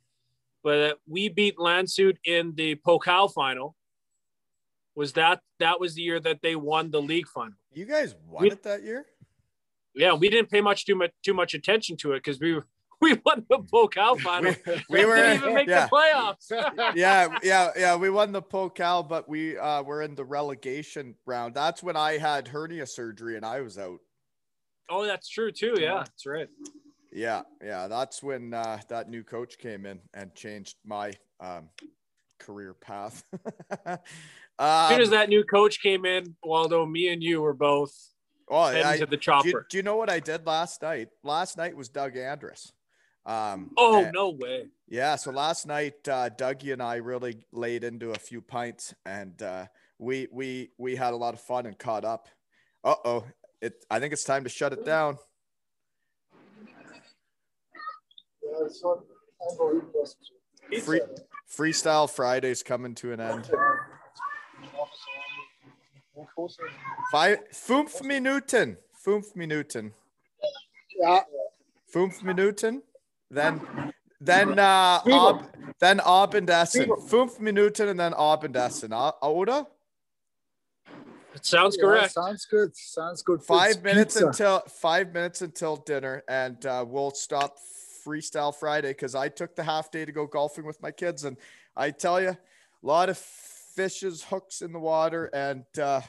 [0.63, 3.75] but uh, we beat Landshut in the Pokal final.
[4.95, 7.53] Was that that was the year that they won the league final?
[7.71, 9.05] You guys won We- it that year.
[9.97, 12.59] Yeah, we didn't pay much too much too much attention to it because we
[13.01, 14.55] we won the Pokal final.
[14.65, 15.87] We, we were didn't even make yeah.
[15.87, 16.95] the playoffs.
[16.95, 17.95] yeah, yeah, yeah.
[17.95, 21.53] We won the Pokal, but we uh, were in the relegation round.
[21.53, 23.99] That's when I had hernia surgery and I was out.
[24.89, 25.75] oh, that's true too.
[25.79, 26.47] Yeah, that's right.
[27.11, 27.87] Yeah, yeah.
[27.87, 31.69] That's when uh, that new coach came in and changed my um,
[32.39, 33.23] career path.
[34.59, 37.93] As soon as um, that new coach came in, Waldo, me and you were both
[38.49, 39.67] Oh, heading I, to the do, you, chopper.
[39.69, 41.09] do you know what I did last night?
[41.23, 42.71] Last night was Doug Andrus.
[43.25, 44.67] Um, oh and- no way!
[44.87, 49.41] Yeah, so last night uh, Dougie and I really laid into a few pints, and
[49.41, 49.65] uh,
[49.99, 52.29] we we we had a lot of fun and caught up.
[52.85, 53.25] Uh oh,
[53.61, 53.83] it.
[53.91, 55.17] I think it's time to shut it down.
[60.83, 61.01] Free,
[61.53, 63.49] Freestyle Friday's coming to an end.
[67.11, 69.93] Five, fünf Minuten, fünf Minuten,
[70.99, 71.25] Ja,
[71.87, 72.81] fünf Minuten.
[73.29, 73.61] Then,
[74.19, 76.89] then uh, Ab, then Abendessen.
[77.07, 78.93] Fünf Minuten and then Abendessen.
[78.93, 79.67] Uh, oder?
[81.35, 82.13] It sounds yeah, correct.
[82.13, 82.75] sounds good.
[82.75, 83.43] Sounds good.
[83.43, 84.27] five It's minutes pizza.
[84.27, 87.57] until five minutes until dinner and uh, we'll stop
[88.03, 91.35] freestyle friday because i took the half day to go golfing with my kids and
[91.75, 92.37] i tell you a
[92.81, 93.17] lot of
[93.77, 96.01] fishes hooks in the water and uh,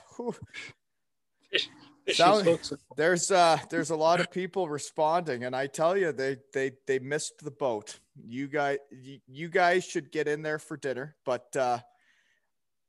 [1.53, 1.69] Fish
[2.17, 2.59] Sound-
[2.97, 6.99] there's uh there's a lot of people responding and i tell you they they they
[6.99, 11.55] missed the boat you guys you, you guys should get in there for dinner but
[11.55, 11.79] uh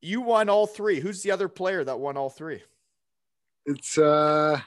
[0.01, 2.63] you won all three who's the other player that won all three
[3.65, 4.57] It's uh,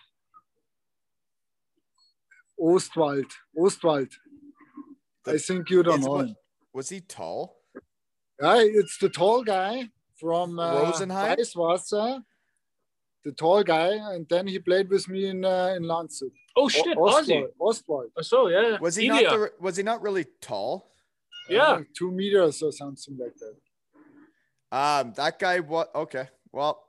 [2.60, 3.24] Ostwald.
[3.58, 4.08] Ostwald.
[5.26, 6.36] I think you don't know him.
[6.74, 7.56] was he tall
[8.40, 9.88] Yeah, it's the tall guy
[10.22, 11.36] from uh, Rosenheim?
[11.36, 12.22] Weißwasser.
[13.24, 16.32] The tall guy, and then he played with me in uh, in Landshut.
[16.56, 17.44] Oh shit, O- Ozzy.
[17.44, 17.50] Ostwald.
[17.60, 18.10] Ostwald.
[18.18, 18.78] I saw, yeah.
[18.80, 19.22] Was he Ilya.
[19.22, 20.90] not the, was he not really tall?
[21.48, 21.62] Yeah.
[21.62, 24.76] Uh, two meters or something like that.
[24.76, 25.60] Um, that guy.
[25.60, 25.94] What?
[25.94, 26.28] Okay.
[26.50, 26.82] Well,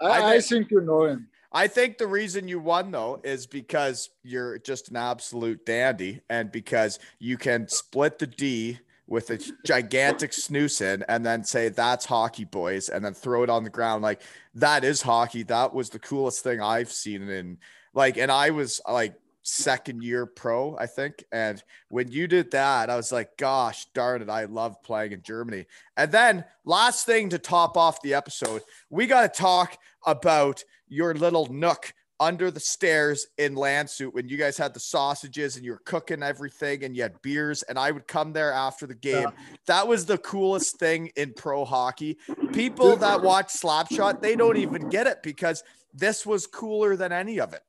[0.00, 1.28] I I, I think you know him.
[1.52, 6.50] I think the reason you won though is because you're just an absolute dandy, and
[6.50, 12.04] because you can split the D with a gigantic snooze in, and then say that's
[12.04, 14.22] hockey, boys, and then throw it on the ground like
[14.54, 15.42] that is hockey.
[15.44, 17.58] That was the coolest thing I've seen in
[17.94, 21.24] like, and I was like second year pro, I think.
[21.30, 25.22] And when you did that, I was like, gosh darn it, I love playing in
[25.22, 25.66] Germany.
[25.96, 31.14] And then last thing to top off the episode, we got to talk about your
[31.14, 35.72] little nook under the stairs in Landshut when you guys had the sausages and you
[35.72, 39.28] were cooking everything and you had beers and I would come there after the game.
[39.66, 42.16] That was the coolest thing in pro hockey.
[42.52, 45.62] People that watch Slapshot, they don't even get it because
[45.92, 47.62] this was cooler than any of it.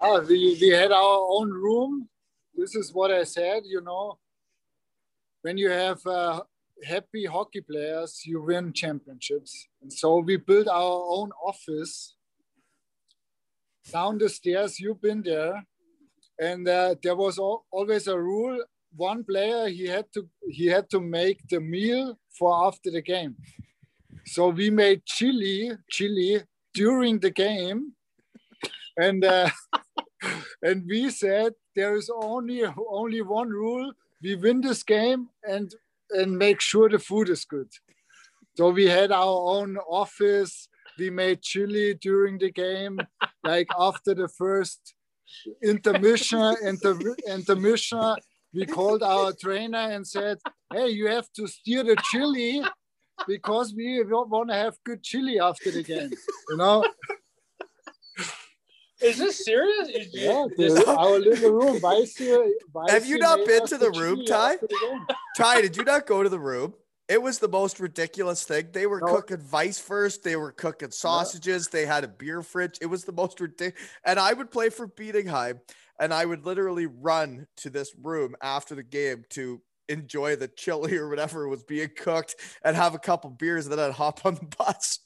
[0.00, 2.08] Ah, we, we had our own room.
[2.54, 4.18] This is what I said, you know.
[5.42, 6.42] When you have uh,
[6.84, 9.68] happy hockey players, you win championships.
[9.82, 12.16] And so we built our own office
[13.92, 14.80] down the stairs.
[14.80, 15.64] You've been there.
[16.38, 18.62] And uh, there was al- always a rule.
[18.96, 23.36] One player he had to he had to make the meal for after the game.
[24.26, 26.42] So we made chili chili
[26.74, 27.92] during the game,
[28.96, 29.50] and uh,
[30.62, 35.74] and we said there is only only one rule we win this game and
[36.10, 37.68] and make sure the food is good
[38.56, 40.68] so we had our own office
[41.00, 43.00] we made chili during the game
[43.42, 44.94] like after the first
[45.62, 46.94] intermission inter,
[47.26, 48.14] intermission
[48.52, 50.36] we called our trainer and said
[50.72, 52.62] hey you have to steer the chili
[53.26, 56.10] because we want to have good chili after the game
[56.50, 56.84] you know
[59.02, 59.88] Is this serious?
[59.88, 61.80] Is you- yeah, this- the, our little room.
[61.80, 62.26] Weissy,
[62.94, 64.56] Have you not been to the room, Ty?
[64.56, 65.16] the.
[65.38, 66.74] Ty, did you not go to the room?
[67.10, 68.68] It was the most ridiculous thing.
[68.72, 69.16] They were No.
[69.16, 70.22] cooking Weißwurst.
[70.22, 71.66] They were cooking sausages.
[71.68, 72.78] They had a beer fridge.
[72.80, 73.84] It was the most ridiculous.
[74.04, 75.58] And I would play for Bietigheim,
[75.98, 80.96] and I would literally run to this room after the game to enjoy the chili
[80.96, 83.66] or whatever was being cooked and have a couple beers.
[83.66, 85.00] And then I'd hop on the bus.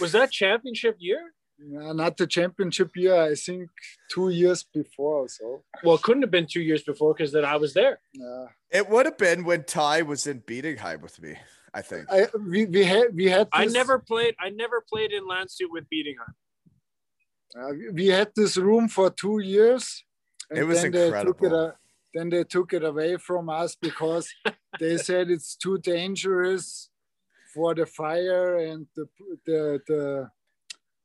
[0.00, 1.32] was that championship year?
[1.58, 3.14] Yeah, not the championship year.
[3.22, 3.70] I think
[4.10, 5.62] two years before or so.
[5.84, 8.00] Well, it couldn't have been two years before because then I was there.
[8.12, 8.46] Yeah.
[8.70, 11.36] It would have been when Ty was in Beating Bietigheim with me.
[11.72, 12.06] I think.
[12.10, 14.34] I, we, we had we had I never played.
[14.40, 16.34] I never played in Landshut with Bietigheim.
[17.60, 20.04] uh, we- we had this room for two years.
[20.50, 21.56] It was then They took it, incredible.
[21.56, 21.72] uh,
[22.14, 24.28] then they took it away from us because
[24.80, 26.90] they said it's too dangerous
[27.52, 29.06] for the fire and the
[29.46, 30.30] the the.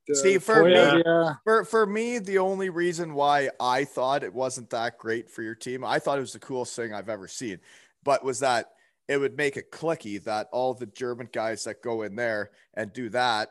[0.09, 1.39] The See, for me- fire.
[1.43, 5.55] For for me, the only reason why I thought it wasn't that great for your
[5.55, 7.59] team, I thought it was the coolest thing I've ever seen,
[8.03, 8.71] but was that
[9.07, 12.91] it would make it clicky that all the German guys that go in there and
[12.91, 13.49] do that,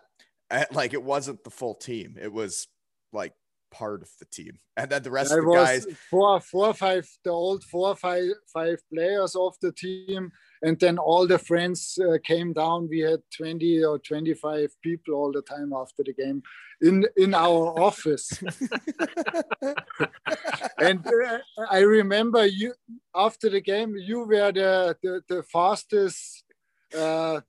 [0.51, 2.17] eh, like it wasn't the full team.
[2.21, 2.69] It was
[3.13, 3.33] like
[3.71, 5.87] part of the team, and then the rest I of the guys.
[6.11, 10.31] four, four, five, the old four, five, five players of the team,
[10.62, 12.89] and then all the friends uh, came down.
[12.89, 16.43] We had twenty or twenty-five people all the time after the game
[16.81, 18.31] in in our office.
[20.79, 21.39] and uh,
[21.71, 22.75] I remember you
[23.14, 26.45] after the game, you were the the, the fastest
[26.97, 27.41] uh,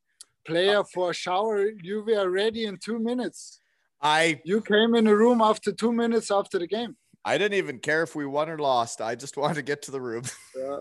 [0.45, 1.69] player for a shower.
[1.81, 3.58] You were ready in two minutes.
[4.01, 6.95] I You came in the room after two minutes after the game.
[7.25, 9.01] I didn't even care if we won or lost.
[9.01, 10.23] I just wanted to get to the room.
[10.57, 10.79] Yeah.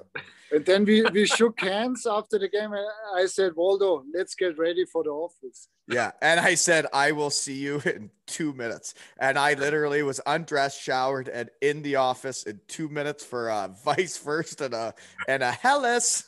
[0.50, 2.72] And then we, we shook hands after the game.
[3.14, 5.68] I said, Waldo, let's get ready for the office.
[5.88, 6.12] Yeah.
[6.22, 8.94] And I said, I will see you in two minutes.
[9.20, 13.66] And I literally was undressed, showered, and in the office in two minutes for uh,
[13.66, 14.94] a Weißwurst and a
[15.26, 16.24] and a Helles.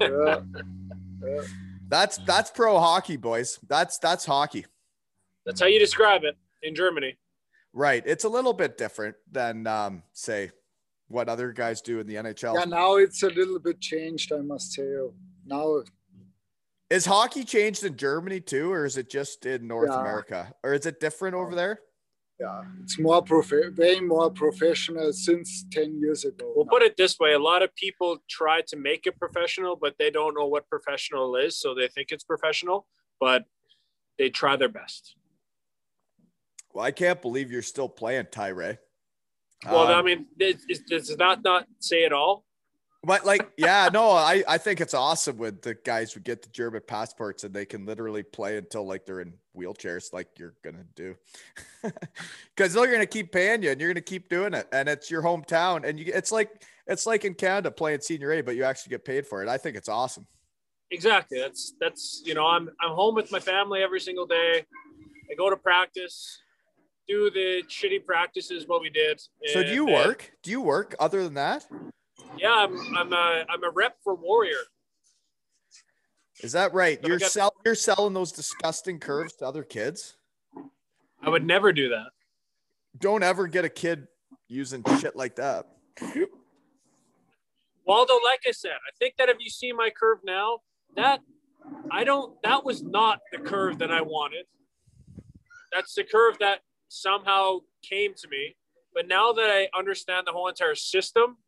[0.00, 0.40] Yeah.
[1.88, 3.58] That's that's pro hockey, boys.
[3.68, 4.66] That's that's hockey.
[5.44, 7.16] That's how you describe it in Germany.
[7.72, 8.02] Right.
[8.06, 10.50] It's a little bit different than um, say
[11.08, 12.54] what other guys do in the NHL.
[12.54, 15.14] yeah, now it's a little bit changed, I must tell you.
[15.46, 15.82] Now,
[16.90, 20.00] Is hockey changed in Germany too, or is it just in North Yeah.
[20.00, 20.54] America?
[20.62, 21.80] Or is it different over there?
[22.40, 26.52] yeah, it's more prof- way more professional since 10 years ago.
[26.56, 29.94] We'll put it this way: a lot of people try to make it professional, but
[29.98, 32.86] they don't know what professional is, so they think it's professional,
[33.20, 33.44] but
[34.18, 35.14] they try their best.
[36.72, 38.78] Well, I can't believe you're still playing Tyre.
[39.64, 42.44] Well, Um, I mean, does that not say it all?
[43.04, 46.48] But like, yeah, no, I, I think it's awesome when the guys would get the
[46.50, 50.86] German passports and they can literally play until like they're in wheelchairs, like you're gonna
[50.94, 51.16] do,
[52.54, 55.20] because they're gonna keep paying you and you're gonna keep doing it, and it's your
[55.20, 58.90] hometown, and you, it's like it's like in Canada playing senior A, but you actually
[58.90, 59.48] get paid for it.
[59.48, 60.26] I think it's awesome.
[60.92, 61.40] Exactly.
[61.40, 64.64] That's that's you know, I'm I'm home with my family every single day.
[65.28, 66.38] I go to practice,
[67.08, 69.20] do the shitty practices what we did.
[69.46, 70.32] So do you and uh, work?
[70.42, 71.66] Do you work other than that?
[72.38, 74.56] Yeah, I'm I'm a I'm a rep for Warrior.
[76.40, 76.98] Is that right?
[77.00, 80.16] So You're got- sell, you're selling those disgusting curves to other kids.
[81.22, 82.08] I would never do that.
[82.98, 84.08] Don't ever get a kid
[84.48, 85.66] using shit like that.
[87.86, 90.58] Waldo, like I said, I think that if you see my curve now,
[90.96, 91.20] that
[91.90, 94.46] I don't that was not the curve that I wanted.
[95.72, 96.60] That's the curve that
[96.92, 98.56] somehow came to me.
[98.94, 101.38] But now that I understand the whole entire system,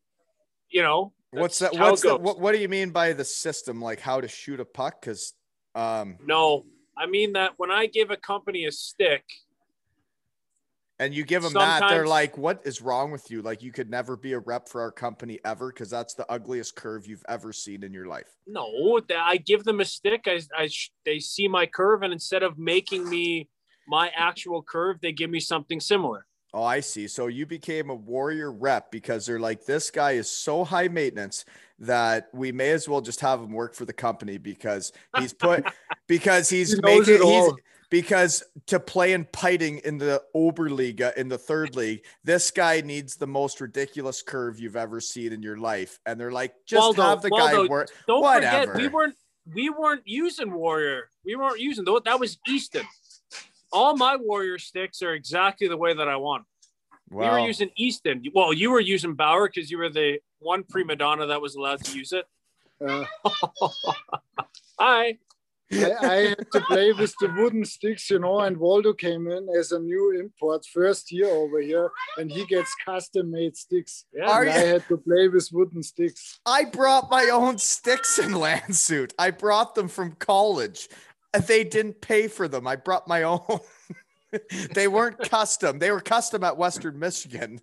[0.69, 1.73] you know, What's that?
[1.73, 2.21] What's that?
[2.21, 3.81] What, what do you mean by the system?
[3.81, 5.01] Like how to shoot a puck?
[5.01, 5.33] Because
[5.73, 6.65] um, No,
[6.97, 9.23] I mean that when I give a company a stick,
[10.97, 13.41] and you give them that, they're like, "What is wrong with you?
[13.41, 16.75] Like you could never be a rep for our company ever because that's the ugliest
[16.75, 20.23] curve you've ever seen in your life." no, I give them a stick.
[20.27, 20.69] I, I
[21.03, 23.49] they see my curve, and instead of making me
[23.87, 26.25] my actual curve, they give me something similar.
[26.53, 27.07] Oh, I see.
[27.09, 31.43] So you became a warrior rep because they're like, this guy is so high maintenance
[31.79, 35.65] that we may as well just have him work for the company because he's put
[36.07, 37.51] because he's He making he's
[37.89, 43.15] because to play in Peiting in the Oberliga in the third league, this guy needs
[43.17, 45.99] the most ridiculous curve you've ever seen in your life.
[46.05, 47.89] And they're like, just Waldo, have the guy work.
[48.07, 48.71] Don't Whatever.
[48.71, 49.15] forget, we weren't
[49.53, 51.09] we weren't using Warrior.
[51.25, 52.01] We weren't using those.
[52.05, 52.85] That was Easton.
[53.71, 56.45] All my Warrior sticks are exactly the way that I want.
[57.09, 58.23] we were using Easton.
[58.33, 61.83] Well, you were using Bauer because you were the one prima donna that was allowed
[61.85, 62.25] to use it.
[62.85, 63.05] Uh,
[64.79, 65.17] Hi.
[65.73, 69.47] I, I had to play with the wooden sticks, you know, and Waldo came in
[69.57, 74.05] as a new import first year over here, and he gets custom made sticks.
[74.13, 74.37] Yeah.
[74.37, 76.39] And you- I had to play with wooden sticks.
[76.45, 79.11] I brought my own sticks in Landshut.
[79.17, 80.87] I brought them from college.
[81.39, 82.67] They didn't pay for them.
[82.67, 83.59] I brought my own.
[84.73, 85.79] they weren't custom.
[85.79, 87.61] They were custom at Western Michigan.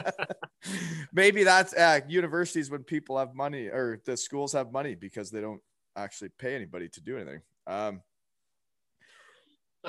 [1.12, 5.40] Maybe that's uh, universities when people have money or the schools have money because they
[5.40, 5.60] don't
[5.96, 7.40] actually pay anybody to do anything.
[7.66, 8.02] Um,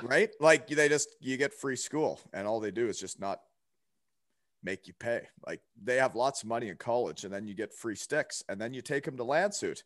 [0.04, 0.30] right?
[0.40, 3.40] Like they just you get free school and all they do is just not
[4.64, 5.28] make you pay.
[5.46, 8.60] Like they have lots of money in college and then you get free sticks and
[8.60, 9.82] then you take them to Landshut.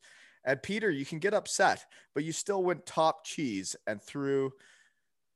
[0.45, 4.51] And Peter, you can get upset, but you still went top cheese and threw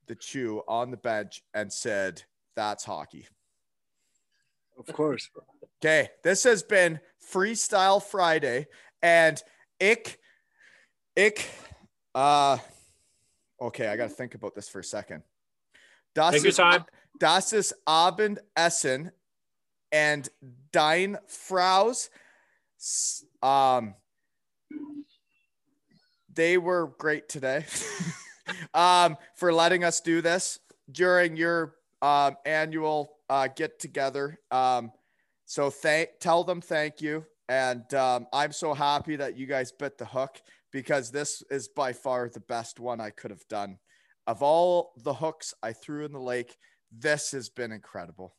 [0.07, 2.23] the chew on the bench and said,
[2.55, 3.27] That's hockey.
[4.77, 5.29] Of course.
[5.83, 6.99] Okay, this has been
[7.33, 8.67] Freestyle Friday,
[9.01, 9.41] and
[9.79, 10.17] ich,
[11.15, 11.47] ich,
[12.15, 12.57] uh,
[13.61, 15.23] okay, I got to think about this for a second.
[16.15, 16.85] Das Take your ist, time.
[17.19, 19.11] das ist Abendessen
[19.91, 20.29] and
[20.71, 22.09] dein Frau's,
[23.41, 23.95] um,
[26.33, 27.65] they were great today,
[28.73, 30.59] um, for letting us do this
[30.91, 34.39] during your um, annual uh, get together.
[34.51, 34.91] Um,
[35.45, 39.97] so thank tell them thank you, and um, I'm so happy that you guys bit
[39.97, 40.41] the hook
[40.71, 43.77] because this is by far the best one I could have done.
[44.27, 46.55] Of all the hooks I threw in the lake,
[46.91, 48.35] this has been incredible.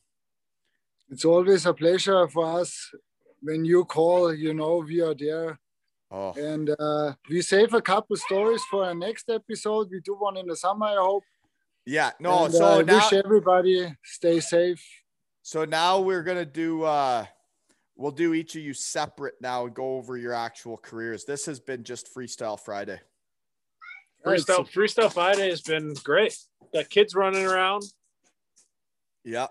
[1.08, 2.90] It's always a pleasure for us
[3.42, 4.32] when you call.
[4.32, 5.58] You know we are there.
[6.12, 9.88] Oh, And uh, we save a couple stories for our next episode.
[9.90, 11.22] We do one in the summer, I hope.
[11.86, 12.10] yeah.
[12.18, 14.82] No, And, so uh, now, wish everybody stay safe.
[15.42, 16.82] so now we're gonna do.
[16.84, 17.26] uh
[17.96, 21.26] We'll do each of you separate now and go over your actual careers.
[21.26, 22.98] This has been just Freestyle Friday.
[24.24, 26.34] Freestyle Freestyle Friday has been great.
[26.72, 27.82] Got kids running around.
[29.22, 29.48] Yeah.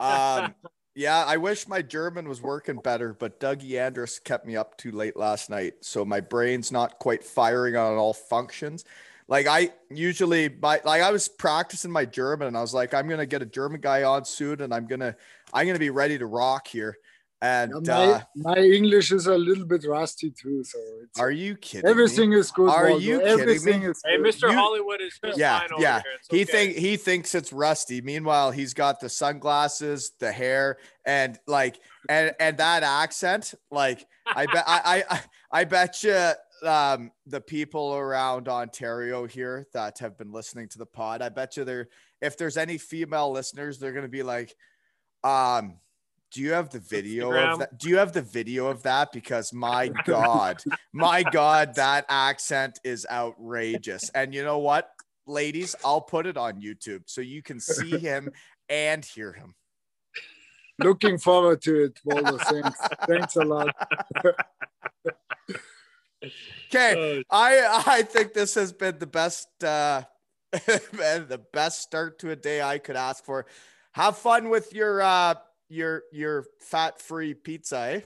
[0.00, 0.54] Um,
[0.94, 4.92] yeah, I wish my German was working better, but Dougie Andrus kept me up too
[4.92, 5.74] late last night.
[5.80, 8.84] So my brain's not quite firing on all functions.
[9.26, 13.08] Like I usually my like I was practicing my German and I was like, I'm
[13.08, 15.16] gonna get a German guy on soon and I'm gonna
[15.52, 16.98] I'm gonna be ready to rock here.
[17.42, 21.30] Yeah, And my, uh, my English is a little bit rusty too, so it's, are
[21.30, 21.84] you kidding?
[21.84, 21.90] me?
[21.90, 22.70] everything is good.
[22.70, 22.98] Are Waldo.
[22.98, 23.86] you kidding everything me?
[23.88, 24.16] is Hey.
[24.18, 24.50] Mr.
[24.50, 26.02] You- Hollywood is just yeah, fine over yeah.
[26.02, 26.12] here.
[26.30, 26.52] He okay.
[26.52, 28.00] think he thinks it's rusty.
[28.00, 31.78] Meanwhile, he's got the sunglasses, the hair, and like
[32.08, 33.54] and and that accent.
[33.70, 35.20] Like I bet I I
[35.50, 36.32] I bet you
[36.66, 41.56] um the people around Ontario here that have been listening to the pod, I bet
[41.58, 41.88] you they're
[42.22, 44.54] if there's any female listeners, they're gonna be like,
[45.22, 45.78] um,
[46.34, 47.52] do you have the video Instagram.
[47.52, 47.78] of that?
[47.78, 49.12] Do you have the video of that?
[49.12, 50.60] Because my God,
[50.92, 54.10] my God, that accent is outrageous.
[54.10, 54.90] And you know what,
[55.28, 58.30] ladies, I'll put it on YouTube so you can see him
[58.68, 59.54] and hear him.
[60.80, 62.36] Looking forward to it, Waldo.
[62.36, 62.78] Thanks.
[63.06, 63.68] Thanks a lot.
[66.74, 70.02] Okay, Uh, I I think this has been the best uh
[70.52, 73.46] and the best start to a day I could ask for.
[73.92, 75.34] Have fun with your uh
[75.68, 78.00] your your fat-free pizza, eh?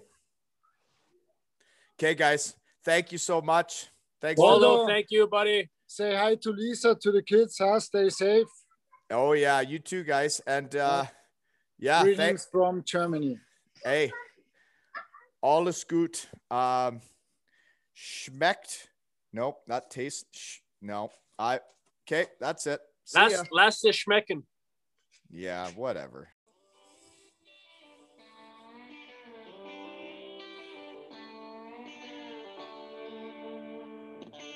[1.99, 2.55] Okay, guys.
[2.85, 3.89] Thank you so much.
[4.21, 4.41] Thanks.
[4.41, 4.87] for- Waldo, Waldo.
[4.93, 5.69] thank you, buddy.
[5.87, 7.57] Say hi to Lisa, to the kids.
[7.59, 7.81] Huh?
[7.81, 8.47] Stay safe.
[9.11, 10.41] oh yeah, you too, guys.
[10.47, 11.05] And uh
[11.79, 12.49] yeah, Greetings thanks.
[12.51, 13.39] from Germany.
[13.85, 14.11] Hey,
[15.43, 16.27] alles gut.
[16.51, 17.01] Um,
[17.97, 18.89] schmeckt.
[19.33, 20.27] Nope, not taste.
[20.35, 21.61] Sh- no, I.
[22.07, 22.81] Okay, that's it.
[23.05, 23.27] See ya.
[23.29, 24.43] Last, last is schmecken.
[25.31, 26.29] Yeah, whatever.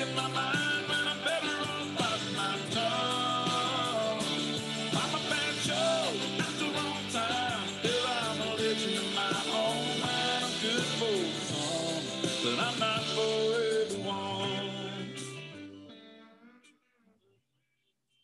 [0.00, 0.59] speaking my mind.